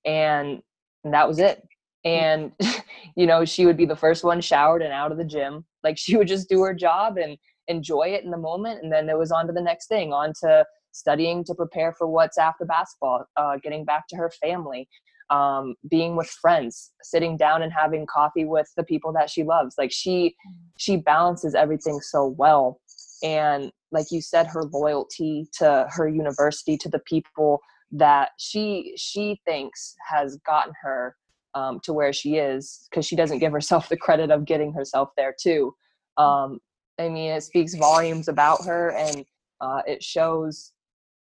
and, 0.06 0.62
and 1.04 1.14
that 1.14 1.28
was 1.28 1.40
it. 1.40 1.64
and 2.04 2.52
you 3.16 3.26
know 3.26 3.44
she 3.46 3.66
would 3.66 3.78
be 3.78 3.86
the 3.86 3.96
first 3.96 4.24
one 4.24 4.40
showered 4.42 4.82
and 4.82 4.94
out 4.94 5.12
of 5.12 5.18
the 5.18 5.26
gym. 5.26 5.66
Like 5.84 5.98
she 5.98 6.16
would 6.18 6.28
just 6.28 6.48
do 6.50 6.62
her 6.62 6.74
job 6.74 7.18
and 7.18 7.38
enjoy 7.68 8.10
it 8.10 8.24
in 8.24 8.32
the 8.32 8.38
moment 8.38 8.84
and 8.84 8.92
then 8.92 9.10
it 9.10 9.18
was 9.18 9.32
on 9.32 9.48
to 9.48 9.54
the 9.54 9.62
next 9.62 9.88
thing 9.88 10.14
on 10.14 10.32
to 10.40 10.64
studying 10.92 11.44
to 11.44 11.56
prepare 11.56 11.94
for 11.94 12.08
what's 12.08 12.38
after 12.38 12.64
basketball 12.64 13.26
uh, 13.38 13.58
getting 13.64 13.84
back 13.84 14.08
to 14.08 14.16
her 14.16 14.30
family 14.30 14.88
um, 15.30 15.76
being 15.90 16.16
with 16.16 16.28
friends 16.28 16.92
sitting 17.02 17.38
down 17.38 17.64
and 17.64 17.74
having 17.74 18.06
coffee 18.06 18.46
with 18.46 18.72
the 18.78 18.84
people 18.84 19.12
that 19.14 19.30
she 19.30 19.44
loves. 19.44 19.76
Like 19.78 19.92
she 19.92 20.36
she 20.78 20.98
balances 20.98 21.56
everything 21.56 22.00
so 22.02 22.36
well 22.38 22.80
and 23.26 23.72
like 23.92 24.12
you 24.12 24.22
said 24.22 24.46
her 24.46 24.64
loyalty 24.64 25.48
to 25.58 25.88
her 25.90 26.08
university 26.08 26.78
to 26.78 26.88
the 26.88 27.00
people 27.00 27.60
that 27.92 28.30
she 28.38 28.94
she 28.96 29.42
thinks 29.46 29.96
has 30.08 30.38
gotten 30.46 30.74
her 30.82 31.16
um, 31.56 31.80
to 31.84 31.92
where 31.92 32.14
she 32.14 32.36
is 32.36 32.88
because 32.90 33.06
she 33.06 33.16
doesn't 33.16 33.40
give 33.40 33.52
herself 33.52 33.90
the 33.90 33.98
credit 33.98 34.30
of 34.30 34.46
getting 34.46 34.72
herself 34.72 35.10
there 35.18 35.36
too. 35.38 35.74
Um, 36.18 36.60
I 37.00 37.10
mean, 37.10 37.32
it 37.32 37.44
speaks 37.44 37.76
volumes 37.76 38.28
about 38.28 38.64
her 38.66 38.92
and 38.92 39.26
uh, 39.60 39.82
it 39.88 40.04
shows 40.04 40.72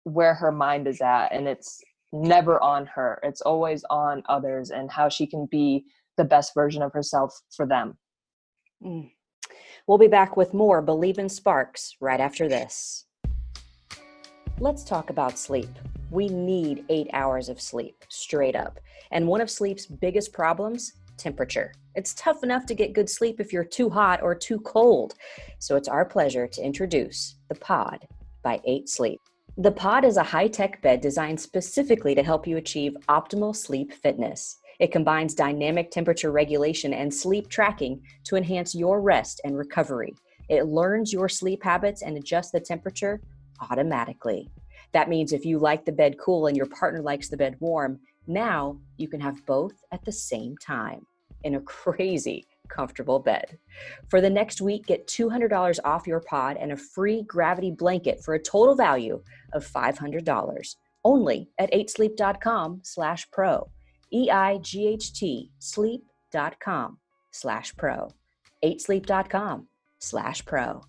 where 0.04 0.34
her 0.34 0.50
mind 0.50 0.88
is 0.88 1.00
at, 1.00 1.28
and 1.28 1.46
it's 1.46 1.80
never 2.12 2.60
on 2.60 2.86
her. 2.86 3.20
It's 3.22 3.40
always 3.40 3.84
on 3.90 4.22
others 4.28 4.70
and 4.70 4.90
how 4.90 5.08
she 5.08 5.26
can 5.26 5.46
be 5.50 5.84
the 6.16 6.24
best 6.24 6.52
version 6.54 6.82
of 6.82 6.92
herself 6.92 7.32
for 7.54 7.66
them. 7.66 7.96
Mm. 8.82 9.10
We'll 9.92 9.98
be 9.98 10.08
back 10.08 10.38
with 10.38 10.54
more 10.54 10.80
Believe 10.80 11.18
in 11.18 11.28
Sparks 11.28 11.96
right 12.00 12.18
after 12.18 12.48
this. 12.48 13.04
Let's 14.58 14.84
talk 14.84 15.10
about 15.10 15.38
sleep. 15.38 15.68
We 16.10 16.28
need 16.28 16.86
eight 16.88 17.10
hours 17.12 17.50
of 17.50 17.60
sleep, 17.60 18.02
straight 18.08 18.56
up. 18.56 18.80
And 19.10 19.28
one 19.28 19.42
of 19.42 19.50
sleep's 19.50 19.84
biggest 19.84 20.32
problems 20.32 20.94
temperature. 21.18 21.74
It's 21.94 22.14
tough 22.14 22.42
enough 22.42 22.64
to 22.68 22.74
get 22.74 22.94
good 22.94 23.10
sleep 23.10 23.38
if 23.38 23.52
you're 23.52 23.64
too 23.64 23.90
hot 23.90 24.22
or 24.22 24.34
too 24.34 24.60
cold. 24.60 25.12
So 25.58 25.76
it's 25.76 25.88
our 25.88 26.06
pleasure 26.06 26.46
to 26.46 26.64
introduce 26.64 27.36
the 27.50 27.54
Pod 27.56 28.08
by 28.42 28.62
8 28.64 28.88
Sleep. 28.88 29.20
The 29.58 29.72
Pod 29.72 30.06
is 30.06 30.16
a 30.16 30.22
high 30.22 30.48
tech 30.48 30.80
bed 30.80 31.02
designed 31.02 31.38
specifically 31.38 32.14
to 32.14 32.22
help 32.22 32.46
you 32.46 32.56
achieve 32.56 32.96
optimal 33.10 33.54
sleep 33.54 33.92
fitness. 33.92 34.56
It 34.78 34.92
combines 34.92 35.34
dynamic 35.34 35.90
temperature 35.90 36.30
regulation 36.30 36.92
and 36.92 37.12
sleep 37.12 37.48
tracking 37.48 38.02
to 38.24 38.36
enhance 38.36 38.74
your 38.74 39.00
rest 39.00 39.40
and 39.44 39.56
recovery. 39.56 40.14
It 40.48 40.66
learns 40.66 41.12
your 41.12 41.28
sleep 41.28 41.62
habits 41.62 42.02
and 42.02 42.16
adjusts 42.16 42.50
the 42.50 42.60
temperature 42.60 43.20
automatically. 43.70 44.50
That 44.92 45.08
means 45.08 45.32
if 45.32 45.44
you 45.44 45.58
like 45.58 45.84
the 45.84 45.92
bed 45.92 46.16
cool 46.18 46.46
and 46.46 46.56
your 46.56 46.66
partner 46.66 47.00
likes 47.00 47.28
the 47.28 47.36
bed 47.36 47.56
warm, 47.60 48.00
now 48.26 48.78
you 48.96 49.08
can 49.08 49.20
have 49.20 49.44
both 49.46 49.72
at 49.92 50.04
the 50.04 50.12
same 50.12 50.56
time 50.58 51.06
in 51.44 51.54
a 51.54 51.60
crazy 51.60 52.46
comfortable 52.68 53.18
bed. 53.18 53.58
For 54.08 54.20
the 54.20 54.30
next 54.30 54.60
week, 54.60 54.86
get 54.86 55.06
$200 55.06 55.78
off 55.84 56.06
your 56.06 56.20
pod 56.20 56.56
and 56.58 56.72
a 56.72 56.76
free 56.76 57.22
gravity 57.22 57.70
blanket 57.70 58.22
for 58.24 58.34
a 58.34 58.42
total 58.42 58.74
value 58.74 59.22
of 59.52 59.66
$500 59.66 60.76
only 61.04 61.50
at 61.58 61.72
8sleep.com 61.72 62.80
slash 62.84 63.30
pro. 63.30 63.70
E-I-G-H-T 64.12 65.50
sleep.com 65.58 66.98
slash 67.30 67.76
pro. 67.76 68.08
8sleep.com 68.64 69.66
slash 69.98 70.44
pro. 70.44 70.82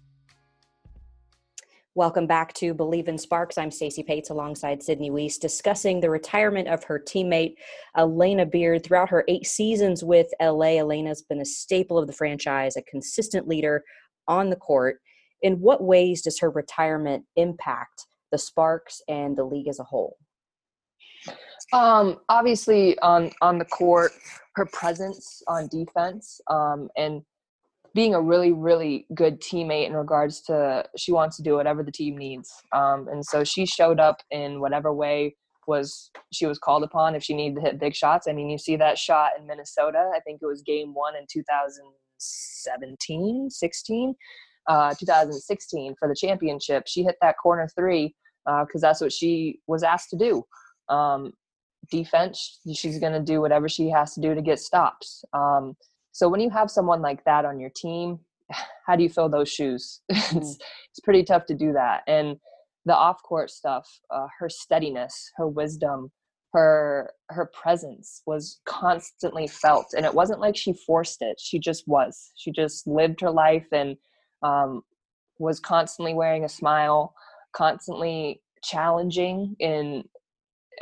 Welcome 1.96 2.26
back 2.26 2.54
to 2.56 2.74
Believe 2.74 3.08
in 3.08 3.20
Sparks. 3.20 3.56
I'm 3.56 3.70
Stacey 3.70 4.02
Pates 4.02 4.32
alongside 4.32 4.82
Sydney 4.82 5.12
Wiese 5.12 5.38
discussing 5.38 6.00
the 6.00 6.10
retirement 6.10 6.68
of 6.68 6.84
her 6.86 7.00
teammate 7.00 7.54
Alana 7.96 8.50
Beard. 8.50 8.84
Throughout 8.84 9.10
her 9.10 9.24
eight 9.28 9.46
seasons 9.46 10.04
with 10.04 10.26
LA, 10.42 10.80
Alana's 10.80 11.22
been 11.22 11.42
a 11.42 11.46
staple 11.46 12.00
of 12.00 12.08
the 12.08 12.14
franchise, 12.14 12.76
a 12.76 12.82
consistent 12.82 13.48
leader 13.48 13.84
on 14.28 14.50
the 14.50 14.56
court. 14.56 15.02
In 15.44 15.60
what 15.60 15.84
ways 15.84 16.24
does 16.24 16.40
her 16.40 16.50
retirement 16.50 17.26
impact 17.36 18.08
the 18.32 18.40
Sparks 18.40 19.00
and 19.08 19.38
the 19.38 19.44
league 19.44 19.68
as 19.68 19.78
a 19.78 19.84
whole? 19.84 20.18
Um, 21.72 22.20
obviously, 22.30 22.98
on 23.00 23.32
on 23.42 23.58
the 23.58 23.66
court, 23.66 24.12
her 24.56 24.66
presence 24.66 25.42
on 25.48 25.68
defense 25.68 26.40
um, 26.50 26.90
and 26.98 27.22
being 27.96 28.16
a 28.16 28.22
really 28.22 28.52
really 28.52 29.06
good 29.14 29.40
teammate 29.42 29.88
in 29.88 29.94
regards 29.94 30.42
to 30.42 30.84
she 30.98 31.12
wants 31.12 31.38
to 31.38 31.44
do 31.44 31.56
whatever 31.56 31.84
the 31.84 31.92
team 31.92 32.18
needs. 32.18 32.52
Um, 32.72 33.08
and 33.08 33.26
so 33.26 33.44
she 33.44 33.66
showed 33.66 34.00
up 34.00 34.22
in 34.32 34.60
whatever 34.60 34.94
way 34.94 35.36
was 35.68 36.12
she 36.32 36.46
was 36.46 36.60
called 36.60 36.84
upon 36.84 37.16
if 37.16 37.24
she 37.24 37.34
needed 37.34 37.56
to 37.56 37.62
hit 37.62 37.80
big 37.80 37.96
shots. 37.96 38.28
I 38.28 38.34
mean 38.34 38.50
you 38.50 38.58
see 38.58 38.76
that 38.78 38.98
shot 38.98 39.32
in 39.40 39.48
minnesota 39.48 40.12
i 40.14 40.20
think 40.20 40.40
it 40.42 40.46
was 40.46 40.62
game 40.62 40.94
one 40.94 41.16
in 41.16 41.26
2017 41.32 43.50
16 43.50 44.16
uh, 44.68 44.94
2016 44.98 45.96
for 46.00 46.08
the 46.08 46.16
championship. 46.16 46.84
She 46.88 47.04
hit 47.04 47.16
that 47.22 47.36
corner 47.42 47.68
three 47.76 48.16
because 48.46 48.84
uh, 48.84 48.88
that's 48.88 49.02
what 49.02 49.12
she 49.12 49.60
was 49.68 49.84
asked 49.84 50.10
to 50.10 50.18
do 50.18 50.44
um, 50.90 51.34
defense 51.92 52.60
she's 52.74 53.00
going 53.00 53.14
to 53.14 53.20
do 53.20 53.42
whatever 53.42 53.68
she 53.68 53.90
has 53.90 54.14
to 54.14 54.22
do 54.22 54.34
to 54.34 54.42
get 54.42 54.60
stops 54.60 55.24
um, 55.34 55.76
so 56.14 56.30
when 56.30 56.40
you 56.40 56.52
have 56.52 56.70
someone 56.70 57.02
like 57.02 57.26
that 57.26 57.44
on 57.44 57.60
your 57.60 57.72
team, 57.72 58.20
how 58.88 58.96
do 58.96 59.04
you 59.04 59.10
fill 59.10 59.30
those 59.30 59.50
shoes? 59.52 60.02
It's, 60.10 60.58
it's 60.92 61.00
pretty 61.04 61.24
tough 61.24 61.46
to 61.48 61.56
do 61.56 61.74
that. 61.74 62.04
And 62.08 62.38
the 62.86 62.96
off 62.96 63.22
court 63.24 63.50
stuff, 63.50 63.90
uh, 64.12 64.28
her 64.40 64.50
steadiness, 64.50 65.32
her 65.38 65.48
wisdom, 65.48 66.12
her 66.54 67.12
her 67.30 67.48
presence 67.48 68.22
was 68.28 68.60
constantly 68.66 69.48
felt, 69.48 69.88
and 69.98 70.06
it 70.06 70.14
wasn't 70.14 70.40
like 70.40 70.56
she 70.56 70.74
forced 70.86 71.22
it. 71.22 71.40
She 71.40 71.58
just 71.58 71.88
was. 71.88 72.32
She 72.36 72.52
just 72.52 72.86
lived 72.86 73.22
her 73.22 73.32
life 73.32 73.66
and 73.72 73.98
um, 74.44 74.84
was 75.40 75.60
constantly 75.60 76.14
wearing 76.14 76.44
a 76.44 76.50
smile, 76.50 77.16
constantly 77.54 78.42
challenging 78.64 79.56
in 79.60 80.04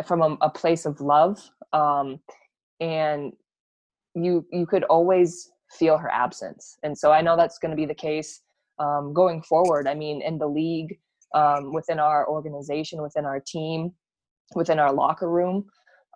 from 0.05 0.21
a, 0.21 0.37
a 0.41 0.49
place 0.49 0.85
of 0.85 1.01
love. 1.01 1.39
Um, 1.73 2.19
and 2.79 3.33
you 4.15 4.45
you 4.51 4.65
could 4.65 4.83
always 4.85 5.51
feel 5.77 5.97
her 5.97 6.11
absence 6.11 6.77
and 6.83 6.97
so 6.97 7.11
i 7.11 7.21
know 7.21 7.37
that's 7.37 7.57
going 7.59 7.69
to 7.69 7.77
be 7.77 7.85
the 7.85 7.95
case 7.95 8.41
um, 8.79 9.13
going 9.13 9.41
forward 9.41 9.87
i 9.87 9.93
mean 9.93 10.21
in 10.21 10.37
the 10.37 10.47
league 10.47 10.99
um, 11.33 11.71
within 11.71 11.99
our 11.99 12.27
organization 12.27 13.01
within 13.01 13.25
our 13.25 13.39
team 13.39 13.91
within 14.55 14.79
our 14.79 14.91
locker 14.91 15.29
room 15.29 15.65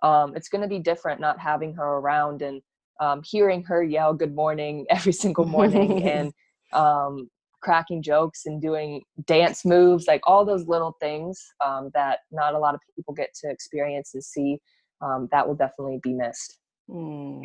um, 0.03 0.35
it's 0.35 0.49
going 0.49 0.61
to 0.61 0.67
be 0.67 0.79
different 0.79 1.21
not 1.21 1.39
having 1.39 1.73
her 1.73 1.97
around 1.99 2.41
and 2.41 2.61
um, 2.99 3.21
hearing 3.23 3.63
her 3.63 3.81
yell 3.83 4.13
good 4.13 4.35
morning 4.35 4.85
every 4.89 5.13
single 5.13 5.45
morning 5.45 6.03
and 6.09 6.33
um, 6.73 7.29
cracking 7.65 8.01
jokes 8.01 8.45
and 8.45 8.61
doing 8.61 9.01
dance 9.25 9.65
moves 9.65 10.05
like 10.07 10.21
all 10.25 10.45
those 10.45 10.67
little 10.67 10.95
things 11.01 11.43
um, 11.65 11.89
that 11.95 12.19
not 12.31 12.53
a 12.53 12.59
lot 12.59 12.75
of 12.75 12.79
people 12.95 13.13
get 13.13 13.29
to 13.33 13.49
experience 13.49 14.11
and 14.13 14.23
see 14.23 14.59
that 15.31 15.47
will 15.47 15.55
definitely 15.55 15.99
be 16.01 16.13
missed 16.13 16.59
mm. 16.89 17.43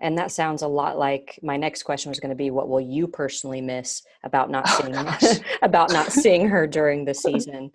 And 0.00 0.18
that 0.18 0.32
sounds 0.32 0.62
a 0.62 0.68
lot 0.68 0.98
like 0.98 1.38
my 1.42 1.56
next 1.56 1.84
question 1.84 2.10
was 2.10 2.20
going 2.20 2.30
to 2.30 2.36
be 2.36 2.50
what 2.50 2.68
will 2.68 2.80
you 2.80 3.06
personally 3.06 3.60
miss 3.60 4.02
about 4.24 4.50
not 4.50 4.64
oh, 4.68 5.16
seeing 5.20 5.44
about 5.62 5.92
not 5.92 6.12
seeing 6.12 6.48
her 6.48 6.66
during 6.66 7.04
the 7.04 7.14
season? 7.26 7.70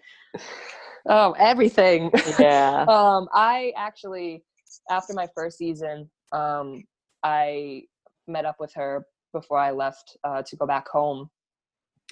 Oh, 1.08 1.32
everything. 1.40 2.12
Yeah. 2.38 2.86
um 2.88 3.28
I 3.34 3.74
actually 3.78 4.44
after 4.90 5.14
my 5.14 5.28
first 5.34 5.58
season, 5.58 6.10
um 6.32 6.84
I 7.24 7.84
met 8.28 8.46
up 8.46 8.58
with 8.60 8.74
her 8.76 9.06
before 9.34 9.58
I 9.58 9.72
left 9.72 10.18
uh, 10.24 10.42
to 10.44 10.56
go 10.56 10.66
back 10.66 10.88
home 10.88 11.30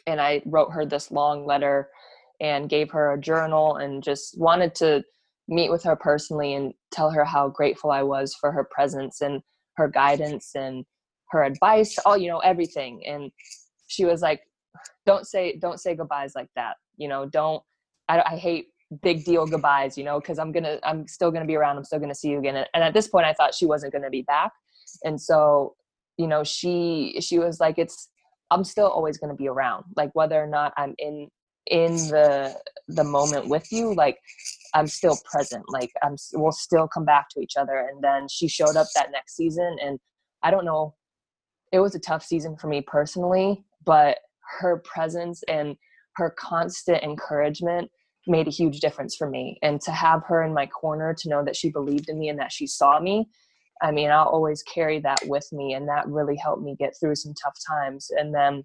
and 0.08 0.20
I 0.20 0.42
wrote 0.46 0.72
her 0.72 0.86
this 0.86 1.12
long 1.12 1.46
letter 1.46 1.90
and 2.42 2.70
gave 2.70 2.92
her 2.92 3.14
a 3.14 3.20
journal 3.20 3.76
and 3.76 4.02
just 4.04 4.40
wanted 4.40 4.74
to 4.76 5.04
meet 5.48 5.72
with 5.72 5.84
her 5.84 5.96
personally 5.96 6.54
and 6.54 6.74
tell 6.92 7.12
her 7.12 7.24
how 7.24 7.50
grateful 7.50 7.92
I 7.92 8.04
was 8.04 8.36
for 8.36 8.52
her 8.52 8.68
presence 8.70 9.22
and 9.22 9.42
her 9.76 9.88
guidance 9.88 10.52
and 10.56 10.86
her 11.30 11.44
advice 11.44 11.98
all 12.06 12.18
you 12.18 12.30
know 12.30 12.40
everything. 12.40 13.02
And 13.06 13.32
she 13.88 14.06
was 14.06 14.22
like 14.22 14.42
don't 15.06 15.26
say 15.26 15.58
don't 15.58 15.80
say 15.80 15.96
goodbyes 15.96 16.34
like 16.36 16.50
that 16.56 16.76
you 16.98 17.08
know 17.08 17.26
don't 17.26 17.64
i, 18.10 18.22
I 18.22 18.38
hate 18.38 18.68
big 19.02 19.26
deal 19.26 19.46
goodbyes 19.46 19.98
you 19.98 20.04
know 20.04 20.20
because 20.20 20.40
i'm 20.40 20.52
gonna 20.52 20.80
i'm 20.84 21.08
still 21.08 21.32
gonna 21.32 21.46
be 21.46 21.56
around 21.56 21.78
i'm 21.78 21.84
still 21.84 22.00
gonna 22.00 22.16
see 22.16 22.30
you 22.30 22.40
again 22.40 22.56
and 22.56 22.84
at 22.84 22.94
this 22.94 23.08
point 23.08 23.26
i 23.26 23.34
thought 23.34 23.54
she 23.54 23.66
wasn't 23.66 23.92
gonna 23.92 24.10
be 24.10 24.22
back. 24.24 24.52
And 25.04 25.20
so 25.20 25.76
you 26.18 26.28
know 26.28 26.44
she 26.44 27.18
she 27.20 27.40
was 27.40 27.60
like 27.60 27.78
it's 27.78 28.10
i'm 28.52 28.64
still 28.64 28.88
always 28.88 29.18
gonna 29.18 29.36
be 29.36 29.48
around 29.48 29.84
like 29.96 30.10
whether 30.14 30.42
or 30.42 30.48
not 30.48 30.74
i'm 30.78 30.94
in 30.98 31.28
in 31.68 31.96
the 31.96 32.56
the 32.88 33.04
moment 33.04 33.48
with 33.48 33.72
you 33.72 33.94
like 33.96 34.18
i'm 34.74 34.88
still 34.88 35.18
present 35.30 35.64
like 35.68 35.92
i'm 36.04 36.16
we'll 36.34 36.52
still 36.52 36.88
come 36.88 37.06
back 37.06 37.28
to 37.30 37.42
each 37.42 37.58
other 37.58 37.88
and 37.92 38.02
then 38.02 38.28
she 38.30 38.48
showed 38.48 38.76
up 38.76 38.88
that 38.96 39.12
next 39.12 39.36
season 39.36 39.78
and 39.84 40.00
i 40.44 40.52
don't 40.52 40.66
know 40.66 40.96
it 41.72 41.80
was 41.80 41.96
a 41.96 42.00
tough 42.00 42.24
season 42.24 42.56
for 42.56 42.68
me 42.68 42.82
personally 42.82 43.64
but 43.86 44.20
her 44.60 44.78
presence 44.78 45.44
and 45.50 45.76
her 46.16 46.34
constant 46.38 47.04
encouragement 47.04 47.92
made 48.28 48.48
a 48.48 48.52
huge 48.52 48.80
difference 48.80 49.16
for 49.16 49.30
me 49.30 49.58
and 49.62 49.82
to 49.82 49.92
have 49.92 50.24
her 50.26 50.44
in 50.44 50.54
my 50.54 50.66
corner 50.66 51.14
to 51.14 51.30
know 51.30 51.44
that 51.44 51.56
she 51.56 51.70
believed 51.70 52.10
in 52.10 52.20
me 52.20 52.30
and 52.30 52.40
that 52.40 52.52
she 52.52 52.68
saw 52.68 53.00
me 53.00 53.28
I 53.82 53.92
mean, 53.92 54.12
I'll 54.12 54.28
always 54.28 54.64
carry 54.64 55.00
that 55.02 55.20
with 55.26 55.48
me, 55.52 55.74
and 55.74 55.88
that 55.88 56.08
really 56.08 56.36
helped 56.36 56.64
me 56.64 56.76
get 56.78 56.94
through 57.00 57.16
some 57.16 57.34
tough 57.42 57.58
times. 57.68 58.10
And 58.18 58.34
then 58.34 58.64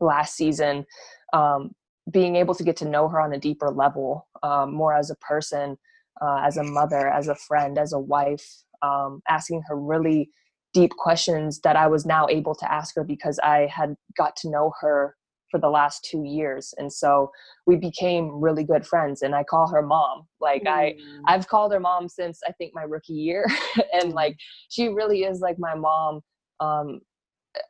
last 0.00 0.36
season, 0.36 0.84
um, 1.32 1.72
being 2.10 2.36
able 2.36 2.54
to 2.54 2.64
get 2.64 2.76
to 2.78 2.88
know 2.88 3.08
her 3.08 3.20
on 3.20 3.32
a 3.32 3.38
deeper 3.38 3.70
level, 3.70 4.28
um, 4.42 4.74
more 4.74 4.94
as 4.94 5.10
a 5.10 5.16
person, 5.16 5.76
uh, 6.20 6.42
as 6.44 6.56
a 6.56 6.62
mother, 6.62 7.08
as 7.08 7.28
a 7.28 7.34
friend, 7.34 7.78
as 7.78 7.92
a 7.92 7.98
wife, 7.98 8.46
um, 8.82 9.22
asking 9.28 9.62
her 9.68 9.76
really 9.76 10.30
deep 10.74 10.90
questions 10.96 11.60
that 11.60 11.76
I 11.76 11.86
was 11.86 12.04
now 12.04 12.26
able 12.28 12.54
to 12.56 12.70
ask 12.70 12.94
her 12.96 13.04
because 13.04 13.38
I 13.42 13.68
had 13.72 13.94
got 14.16 14.36
to 14.36 14.50
know 14.50 14.72
her 14.80 15.16
for 15.54 15.60
the 15.60 15.70
last 15.70 16.04
two 16.04 16.24
years 16.24 16.74
and 16.78 16.92
so 16.92 17.30
we 17.64 17.76
became 17.76 18.40
really 18.40 18.64
good 18.64 18.84
friends 18.84 19.22
and 19.22 19.36
i 19.36 19.44
call 19.44 19.68
her 19.68 19.82
mom 19.82 20.26
like 20.40 20.64
mm. 20.64 20.68
i 20.68 20.96
i've 21.28 21.46
called 21.46 21.72
her 21.72 21.78
mom 21.78 22.08
since 22.08 22.40
i 22.48 22.50
think 22.50 22.72
my 22.74 22.82
rookie 22.82 23.12
year 23.12 23.46
and 23.92 24.10
mm. 24.10 24.14
like 24.14 24.36
she 24.68 24.88
really 24.88 25.22
is 25.22 25.38
like 25.38 25.56
my 25.56 25.76
mom 25.76 26.20
um 26.58 27.00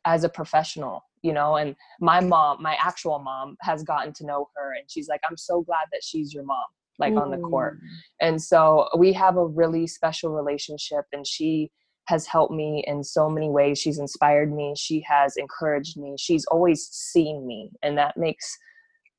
as 0.06 0.24
a 0.24 0.30
professional 0.30 1.04
you 1.20 1.34
know 1.34 1.56
and 1.56 1.76
my 2.00 2.20
mom 2.20 2.62
my 2.62 2.74
actual 2.82 3.18
mom 3.18 3.54
has 3.60 3.82
gotten 3.82 4.14
to 4.14 4.24
know 4.24 4.48
her 4.56 4.72
and 4.72 4.90
she's 4.90 5.06
like 5.06 5.20
i'm 5.28 5.36
so 5.36 5.60
glad 5.60 5.84
that 5.92 6.02
she's 6.02 6.32
your 6.32 6.44
mom 6.44 6.64
like 6.98 7.12
mm. 7.12 7.20
on 7.20 7.30
the 7.30 7.36
court 7.36 7.76
mm. 7.76 7.88
and 8.22 8.40
so 8.40 8.88
we 8.96 9.12
have 9.12 9.36
a 9.36 9.44
really 9.44 9.86
special 9.86 10.30
relationship 10.30 11.04
and 11.12 11.26
she 11.26 11.70
has 12.06 12.26
helped 12.26 12.52
me 12.52 12.84
in 12.86 13.02
so 13.02 13.30
many 13.30 13.48
ways. 13.48 13.78
She's 13.78 13.98
inspired 13.98 14.52
me. 14.52 14.74
She 14.76 15.04
has 15.08 15.36
encouraged 15.36 15.96
me. 15.96 16.16
She's 16.18 16.44
always 16.46 16.86
seen 16.86 17.46
me. 17.46 17.70
And 17.82 17.96
that 17.96 18.16
makes 18.16 18.58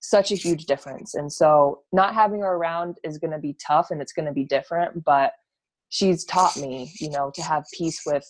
such 0.02 0.32
a 0.32 0.36
huge 0.36 0.66
difference. 0.66 1.16
And 1.16 1.32
so 1.32 1.82
not 1.92 2.14
having 2.14 2.42
her 2.42 2.54
around 2.54 2.98
is 3.04 3.18
going 3.18 3.32
to 3.32 3.40
be 3.40 3.56
tough 3.66 3.90
and 3.90 4.02
it's 4.02 4.14
going 4.14 4.28
to 4.28 4.32
be 4.32 4.46
different. 4.46 5.04
But 5.04 5.34
she's 5.90 6.24
taught 6.26 6.58
me, 6.58 6.92
you 7.00 7.10
know, 7.10 7.32
to 7.34 7.42
have 7.42 7.64
peace 7.74 8.02
with 8.06 8.26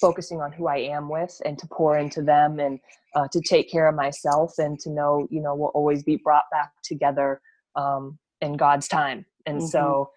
focusing 0.00 0.40
on 0.40 0.52
who 0.52 0.68
I 0.68 0.76
am 0.76 1.08
with 1.08 1.36
and 1.44 1.58
to 1.58 1.66
pour 1.66 1.98
into 1.98 2.22
them 2.22 2.60
and 2.60 2.78
uh, 3.16 3.26
to 3.32 3.40
take 3.40 3.70
care 3.70 3.88
of 3.88 3.96
myself 3.96 4.54
and 4.58 4.78
to 4.80 4.90
know, 4.90 5.26
you 5.30 5.40
know, 5.40 5.56
we'll 5.56 5.70
always 5.70 6.04
be 6.04 6.16
brought 6.16 6.44
back 6.52 6.70
together 6.84 7.40
um, 7.74 8.18
in 8.40 8.56
God's 8.56 8.86
time. 8.86 9.26
And 9.46 9.58
mm-hmm. 9.58 9.66
so 9.66 10.10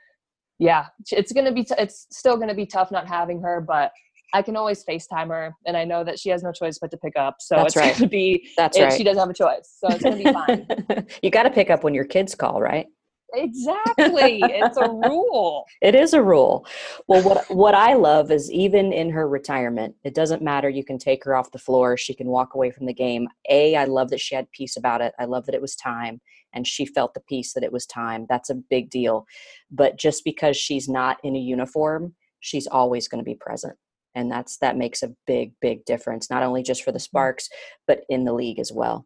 yeah, 0.62 0.86
it's 1.12 1.34
gonna 1.34 1.52
be 1.52 1.64
t- 1.64 1.74
it's 1.80 2.06
still 2.12 2.38
gonna 2.38 2.54
be 2.54 2.68
tough 2.68 2.92
not 2.92 3.08
having 3.08 3.42
her, 3.42 3.60
but 3.60 3.92
I 4.32 4.44
can 4.44 4.56
always 4.56 4.86
FaceTime 4.86 5.30
her, 5.30 5.54
and 5.66 5.76
I 5.76 5.84
know 5.84 6.04
that 6.04 6.20
she 6.20 6.30
has 6.30 6.44
no 6.44 6.52
choice 6.52 6.78
but 6.80 6.92
to 6.92 6.98
pick 6.98 7.18
up. 7.18 7.38
So 7.40 7.56
That's 7.56 7.76
it's 7.76 7.76
right. 7.76 7.96
gonna 7.96 8.08
be 8.08 8.48
That's 8.56 8.80
right. 8.80 8.94
She 8.94 9.04
doesn't 9.04 9.20
have 9.20 9.30
a 9.30 9.34
choice, 9.34 9.76
so 9.80 9.90
it's 9.90 10.04
gonna 10.04 10.18
be 10.18 10.32
fine. 10.32 10.68
you 11.24 11.32
got 11.32 11.44
to 11.44 11.50
pick 11.50 11.72
up 11.72 11.84
when 11.84 11.96
your 11.96 12.06
kids 12.06 12.36
call, 12.36 12.62
right? 12.62 12.86
Exactly. 13.34 14.42
it's 14.44 14.78
a 14.78 14.90
rule. 15.10 15.66
It 15.82 15.96
is 15.96 16.14
a 16.14 16.22
rule. 16.22 16.66
Well, 17.08 17.24
what 17.24 17.46
what 17.50 17.76
I 17.76 17.94
love 17.94 18.32
is 18.32 18.52
even 18.52 18.92
in 18.92 19.10
her 19.12 19.28
retirement, 19.28 19.96
it 20.04 20.14
doesn't 20.14 20.42
matter. 20.42 20.70
You 20.70 20.84
can 20.84 20.98
take 20.98 21.24
her 21.24 21.36
off 21.36 21.52
the 21.52 21.60
floor. 21.60 21.98
She 21.98 22.14
can 22.14 22.28
walk 22.28 22.56
away 22.56 22.72
from 22.72 22.86
the 22.86 22.94
game. 22.94 23.28
A, 23.50 23.76
I 23.76 23.86
love 23.86 24.10
that 24.10 24.20
she 24.20 24.36
had 24.36 24.52
peace 24.52 24.78
about 24.78 25.02
it. 25.02 25.14
I 25.20 25.26
love 25.26 25.46
that 25.46 25.56
it 25.56 25.62
was 25.62 25.76
time 25.76 26.22
and 26.54 26.68
she 26.68 26.86
felt 26.86 27.14
the 27.14 27.22
peace 27.22 27.54
that 27.54 27.64
it 27.64 27.72
was 27.72 27.86
time. 27.86 28.26
That's 28.30 28.50
a 28.50 28.56
big 28.56 28.90
deal. 28.90 29.26
But 29.70 29.98
just 29.98 30.24
because 30.24 30.58
she's 30.58 30.90
not 30.90 31.18
in 31.24 31.36
a 31.36 31.40
uniform, 31.40 32.16
she's 32.40 32.68
always 32.68 33.08
going 33.08 33.24
to 33.24 33.30
be 33.30 33.36
present. 33.36 33.78
And 34.14 34.30
that's 34.30 34.58
that 34.58 34.78
makes 34.78 35.04
a 35.04 35.16
big, 35.26 35.54
big 35.62 35.86
difference, 35.86 36.30
not 36.30 36.44
only 36.44 36.64
just 36.64 36.84
for 36.84 36.92
the 36.92 36.98
mm-hmm. 36.98 37.04
Sparks, 37.04 37.50
but 37.88 38.02
in 38.10 38.26
the 38.26 38.34
league 38.34 38.60
as 38.60 38.72
well. 38.72 39.06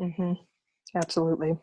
Mm-hmm. 0.00 0.32
Absolutely. 0.96 1.56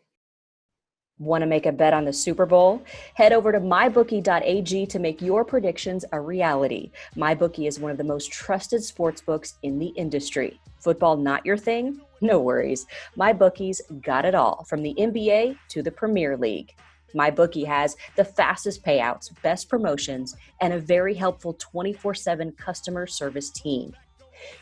Want 1.19 1.41
to 1.41 1.47
make 1.47 1.65
a 1.65 1.73
bet 1.73 1.93
on 1.93 2.05
the 2.05 2.13
Super 2.13 2.45
Bowl? 2.45 2.81
Head 3.13 3.33
over 3.33 3.51
to 3.51 3.59
mybookie.ag 3.59 4.85
to 4.85 4.99
make 4.99 5.21
your 5.21 5.43
predictions 5.43 6.05
a 6.13 6.21
reality. 6.21 6.91
MyBookie 7.17 7.67
is 7.67 7.77
one 7.77 7.91
of 7.91 7.97
the 7.97 8.05
most 8.05 8.31
trusted 8.31 8.81
sports 8.81 9.19
books 9.19 9.55
in 9.61 9.79
the 9.79 9.87
industry. 9.87 10.61
Football 10.79 11.17
not 11.17 11.45
your 11.45 11.57
thing? 11.57 11.99
No 12.21 12.39
worries. 12.39 12.85
MyBookie's 13.17 13.81
got 14.01 14.23
it 14.23 14.33
all 14.33 14.63
from 14.63 14.81
the 14.81 14.95
NBA 14.97 15.57
to 15.67 15.83
the 15.83 15.91
Premier 15.91 16.37
League. 16.37 16.73
MyBookie 17.13 17.65
has 17.65 17.97
the 18.15 18.23
fastest 18.23 18.85
payouts, 18.85 19.29
best 19.41 19.67
promotions, 19.67 20.37
and 20.61 20.71
a 20.71 20.79
very 20.79 21.15
helpful 21.15 21.53
24 21.59 22.13
7 22.13 22.53
customer 22.53 23.05
service 23.05 23.49
team. 23.49 23.93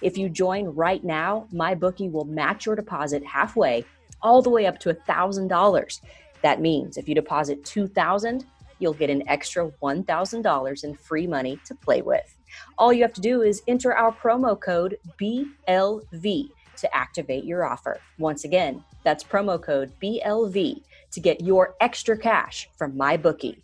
If 0.01 0.17
you 0.17 0.27
join 0.27 0.65
right 0.65 1.03
now, 1.03 1.47
MyBookie 1.53 2.11
will 2.11 2.25
match 2.25 2.65
your 2.65 2.75
deposit 2.75 3.23
halfway, 3.23 3.85
all 4.23 4.41
the 4.41 4.49
way 4.49 4.65
up 4.65 4.79
to 4.79 4.93
$1,000. 4.93 6.01
That 6.41 6.61
means 6.61 6.97
if 6.97 7.07
you 7.07 7.15
deposit 7.15 7.63
2000 7.65 8.45
you'll 8.79 8.93
get 8.93 9.09
an 9.09 9.27
extra 9.27 9.69
$1,000 9.81 10.83
in 10.83 10.95
free 10.95 11.27
money 11.27 11.59
to 11.65 11.75
play 11.75 12.01
with. 12.01 12.35
All 12.77 12.93
you 12.93 13.01
have 13.01 13.13
to 13.13 13.21
do 13.21 13.41
is 13.41 13.61
enter 13.67 13.93
our 13.95 14.11
promo 14.11 14.59
code 14.59 14.97
BLV 15.19 16.49
to 16.77 16.95
activate 16.95 17.43
your 17.43 17.65
offer. 17.65 17.99
Once 18.19 18.43
again, 18.43 18.83
that's 19.03 19.23
promo 19.23 19.61
code 19.61 19.91
BLV 20.01 20.81
to 21.11 21.19
get 21.19 21.41
your 21.41 21.75
extra 21.81 22.17
cash 22.17 22.69
from 22.77 22.95
my 22.95 23.17
bookie. 23.17 23.61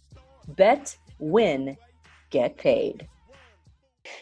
Bet, 0.48 0.98
win, 1.20 1.78
get 2.30 2.58
paid. 2.58 3.08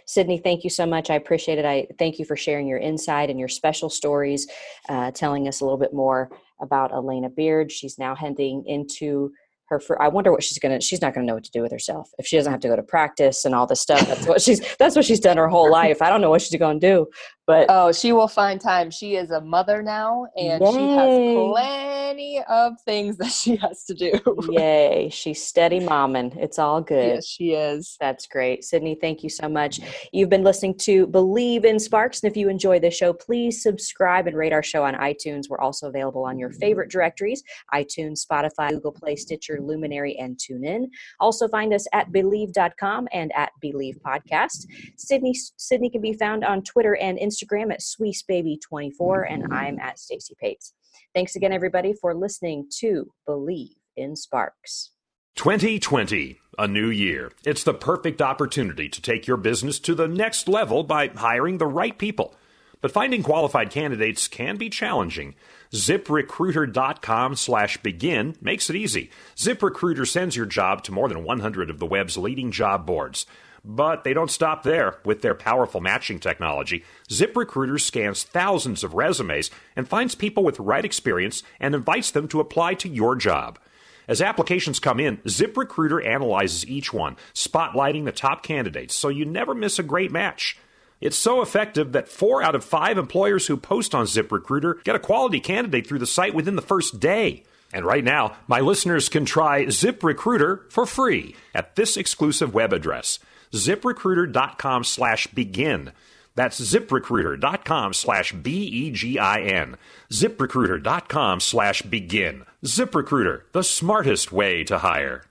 Sydney, 0.06 0.38
thank 0.38 0.63
you 0.63 0.70
so 0.70 0.86
much. 0.86 1.10
I 1.10 1.15
appreciate 1.15 1.58
it. 1.58 1.65
I 1.65 1.88
thank 1.98 2.20
you 2.20 2.26
for 2.26 2.36
sharing 2.36 2.67
your 2.67 2.80
insight 2.80 3.30
and 3.30 3.39
your 3.39 3.48
special 3.48 3.89
stories, 3.89 4.48
uh, 4.89 5.12
telling 5.12 5.48
us 5.48 5.62
a 5.62 5.65
little 5.65 5.80
bit 5.80 5.94
more 5.94 6.30
about 6.62 6.91
Alana 6.91 7.34
Beard. 7.34 7.72
She's 7.72 7.98
now 7.98 8.15
heading 8.15 8.63
into 8.65 9.32
her 9.72 10.02
I 10.02 10.10
wonder 10.10 10.32
what 10.32 10.44
she's 10.44 10.60
gonna 10.60 10.82
she's 10.82 11.02
not 11.02 11.13
gonna 11.13 11.26
know 11.26 11.36
what 11.36 11.46
to 11.46 11.52
do 11.52 11.62
with 11.62 11.72
herself 11.72 12.12
if 12.20 12.28
she 12.28 12.36
doesn't 12.36 12.52
have 12.52 12.62
to 12.62 12.67
go 12.67 12.76
to 12.76 12.84
practice 12.84 13.46
and 13.46 13.56
all 13.56 13.65
this 13.65 13.80
stuff. 13.80 14.06
That's 14.06 14.28
what 14.28 14.41
she's 14.41 14.62
that's 14.78 14.96
what 14.96 15.06
she's 15.06 15.20
done 15.20 15.38
her 15.38 15.48
whole 15.48 15.72
life. 15.72 16.02
I 16.02 16.10
don't 16.10 16.22
know 16.22 16.30
what 16.30 16.41
she's 16.41 16.60
gonna 16.60 16.80
do. 16.80 17.08
But 17.47 17.65
oh, 17.69 17.91
she 17.91 18.13
will 18.13 18.27
find 18.27 18.62
time. 18.62 18.91
She 18.91 19.15
is 19.15 19.32
a 19.32 19.41
mother 19.41 19.82
now, 19.82 20.27
and 20.38 20.62
Yay. 20.62 20.71
she 20.71 20.89
has 20.91 21.51
plenty 21.51 22.43
of 22.47 22.73
things 22.86 23.17
that 23.17 23.32
she 23.32 23.56
has 23.56 23.84
to 23.86 23.95
do. 23.95 24.12
Yay! 24.51 25.10
She's 25.12 25.43
steady 25.43 25.80
momming. 25.80 26.38
It's 26.38 26.60
all 26.60 26.82
good. 26.82 27.15
Yes, 27.15 27.27
she 27.27 27.54
is. 27.54 27.97
That's 27.99 28.27
great, 28.27 28.63
Sydney. 28.63 28.95
Thank 28.95 29.23
you 29.23 29.30
so 29.30 29.49
much. 29.49 29.80
You've 30.13 30.30
been 30.30 30.43
listening 30.43 30.77
to 30.80 31.08
Believe 31.08 31.65
in 31.65 31.80
Sparks, 31.80 32.21
and 32.21 32.30
if 32.30 32.38
you 32.38 32.47
enjoy 32.47 32.80
the 32.80 32.91
show, 32.91 33.12
please 33.12 33.63
subscribe 33.63 34.27
and 34.27 34.38
rate 34.38 34.54
our 34.54 34.63
show 34.63 34.84
on 34.84 34.93
iTunes. 34.95 35.49
We're 35.49 35.62
also 35.62 35.88
available 35.88 36.23
on 36.23 36.38
your 36.38 36.51
favorite 36.51 36.91
directories: 36.91 37.41
iTunes, 37.73 38.23
Spotify, 38.23 38.69
Google 38.69 38.91
Play, 38.91 39.15
Stitcher, 39.15 39.60
Luminary, 39.62 40.15
and 40.19 40.38
TuneIn. 40.38 40.86
Also, 41.19 41.47
find 41.47 41.73
us 41.73 41.88
at 41.91 42.12
Believe.com 42.12 43.08
and 43.12 43.32
at 43.36 43.51
Believe 43.60 43.97
Podcast. 44.06 44.67
Sydney 44.95 45.34
Sydney 45.58 45.89
can 45.89 46.01
be 46.01 46.13
found 46.13 46.45
on 46.45 46.62
Twitter 46.62 46.97
and 46.97 47.17
Instagram 47.17 47.31
Instagram 47.32 47.72
at 47.72 47.80
SweesBaby24, 47.80 49.32
and 49.32 49.54
I'm 49.54 49.80
at 49.80 50.00
Stacy 50.00 50.36
Pates. 50.39 50.74
Thanks 51.13 51.36
again, 51.36 51.54
everybody, 51.54 51.94
for 51.94 52.13
listening 52.13 52.67
to 52.80 53.12
Believe 53.26 53.76
in 53.96 54.15
Sparks. 54.15 54.91
2020, 55.36 56.39
a 56.60 56.67
new 56.67 56.89
year. 56.89 57.32
It's 57.46 57.63
the 57.63 57.74
perfect 57.74 58.22
opportunity 58.22 58.89
to 58.89 59.02
take 59.02 59.28
your 59.28 59.38
business 59.38 59.80
to 59.80 59.96
the 59.96 60.08
next 60.08 60.48
level 60.48 60.84
by 60.84 61.08
hiring 61.08 61.58
the 61.58 61.67
right 61.67 61.98
people. 61.98 62.36
But 62.82 62.91
finding 62.91 63.22
qualified 63.24 63.70
candidates 63.70 64.28
can 64.28 64.58
be 64.58 64.70
challenging. 64.70 65.36
ZipRecruiter.com 65.72 67.36
slash 67.36 67.78
begin 67.78 68.36
makes 68.41 68.70
it 68.70 68.76
easy. 68.76 69.12
ZipRecruiter 69.36 70.08
sends 70.08 70.36
your 70.36 70.48
job 70.48 70.84
to 70.84 70.91
more 70.91 71.08
than 71.08 71.24
100 71.24 71.70
of 71.70 71.80
the 71.80 71.86
web's 71.86 72.17
leading 72.17 72.52
job 72.52 72.86
boards. 72.86 73.26
But 73.63 74.04
they 74.04 74.13
don't 74.13 74.32
stop 74.32 74.63
there. 74.63 74.97
With 75.06 75.21
their 75.21 75.36
powerful 75.36 75.82
matching 75.82 76.19
technology, 76.19 76.84
ZipRecruiter 77.10 77.80
scans 77.80 78.24
thousands 78.24 78.84
of 78.84 78.95
resumes 78.95 79.52
and 79.76 79.88
finds 79.88 80.15
people 80.15 80.43
with 80.43 80.56
the 80.56 80.63
right 80.63 80.84
experience 80.84 81.43
and 81.60 81.76
invites 81.76 82.12
them 82.12 82.28
to 82.30 82.39
apply 82.39 82.74
to 82.76 82.89
your 82.89 83.15
job. 83.15 83.60
As 84.08 84.21
applications 84.21 84.80
come 84.80 85.00
in, 85.00 85.17
ZipRecruiter 85.17 86.04
analyzes 86.04 86.67
each 86.67 86.91
one, 86.91 87.17
spotlighting 87.34 88.06
the 88.06 88.12
top 88.12 88.43
candidates 88.43 88.95
so 88.95 89.10
you 89.10 89.26
never 89.26 89.54
miss 89.54 89.78
a 89.78 89.84
great 89.84 90.12
match. 90.12 90.58
It's 91.00 91.17
so 91.17 91.41
effective 91.41 91.93
that 91.93 92.10
four 92.10 92.43
out 92.43 92.56
of 92.56 92.63
five 92.63 92.97
employers 92.97 93.47
who 93.47 93.58
post 93.58 93.95
on 93.95 94.06
ZipRecruiter 94.06 94.84
get 94.84 94.95
a 94.95 95.00
quality 95.00 95.39
candidate 95.39 95.88
through 95.88 96.00
the 96.00 96.06
site 96.06 96.34
within 96.34 96.56
the 96.56 96.62
first 96.62 97.00
day. 97.00 97.43
And 97.74 97.86
right 97.86 98.04
now, 98.04 98.36
my 98.47 98.60
listeners 98.60 99.08
can 99.08 99.26
try 99.26 99.65
ZipRecruiter 99.65 100.69
for 100.71 100.86
free 100.86 101.36
at 101.56 101.76
this 101.76 101.95
exclusive 101.95 102.54
web 102.54 102.74
address 102.74 103.19
ziprecruiter.com 103.54 104.84
slash 104.84 105.28
begin. 105.28 105.92
That's 106.36 106.60
ziprecruiter.com 106.62 107.94
slash 107.94 108.34
B 108.34 108.64
E 108.64 108.92
G 108.92 109.20
I 109.20 109.42
N. 109.42 109.78
ZipRecruiter.com 110.12 111.40
slash 111.42 111.82
begin. 111.82 112.46
ZipRecruiter, 112.64 113.42
the 113.52 113.64
smartest 113.64 114.32
way 114.32 114.64
to 114.64 114.78
hire. 114.78 115.26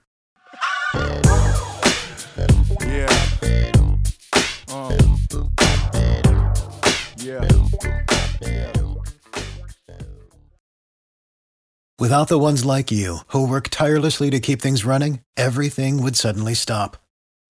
Yeah. 2.81 3.07
Uh. 4.69 4.97
Yeah. 7.17 7.47
Without 11.99 12.29
the 12.29 12.39
ones 12.39 12.65
like 12.65 12.91
you, 12.91 13.19
who 13.27 13.47
work 13.47 13.69
tirelessly 13.69 14.31
to 14.31 14.39
keep 14.39 14.59
things 14.59 14.83
running, 14.83 15.21
everything 15.37 16.01
would 16.01 16.15
suddenly 16.15 16.55
stop 16.55 16.97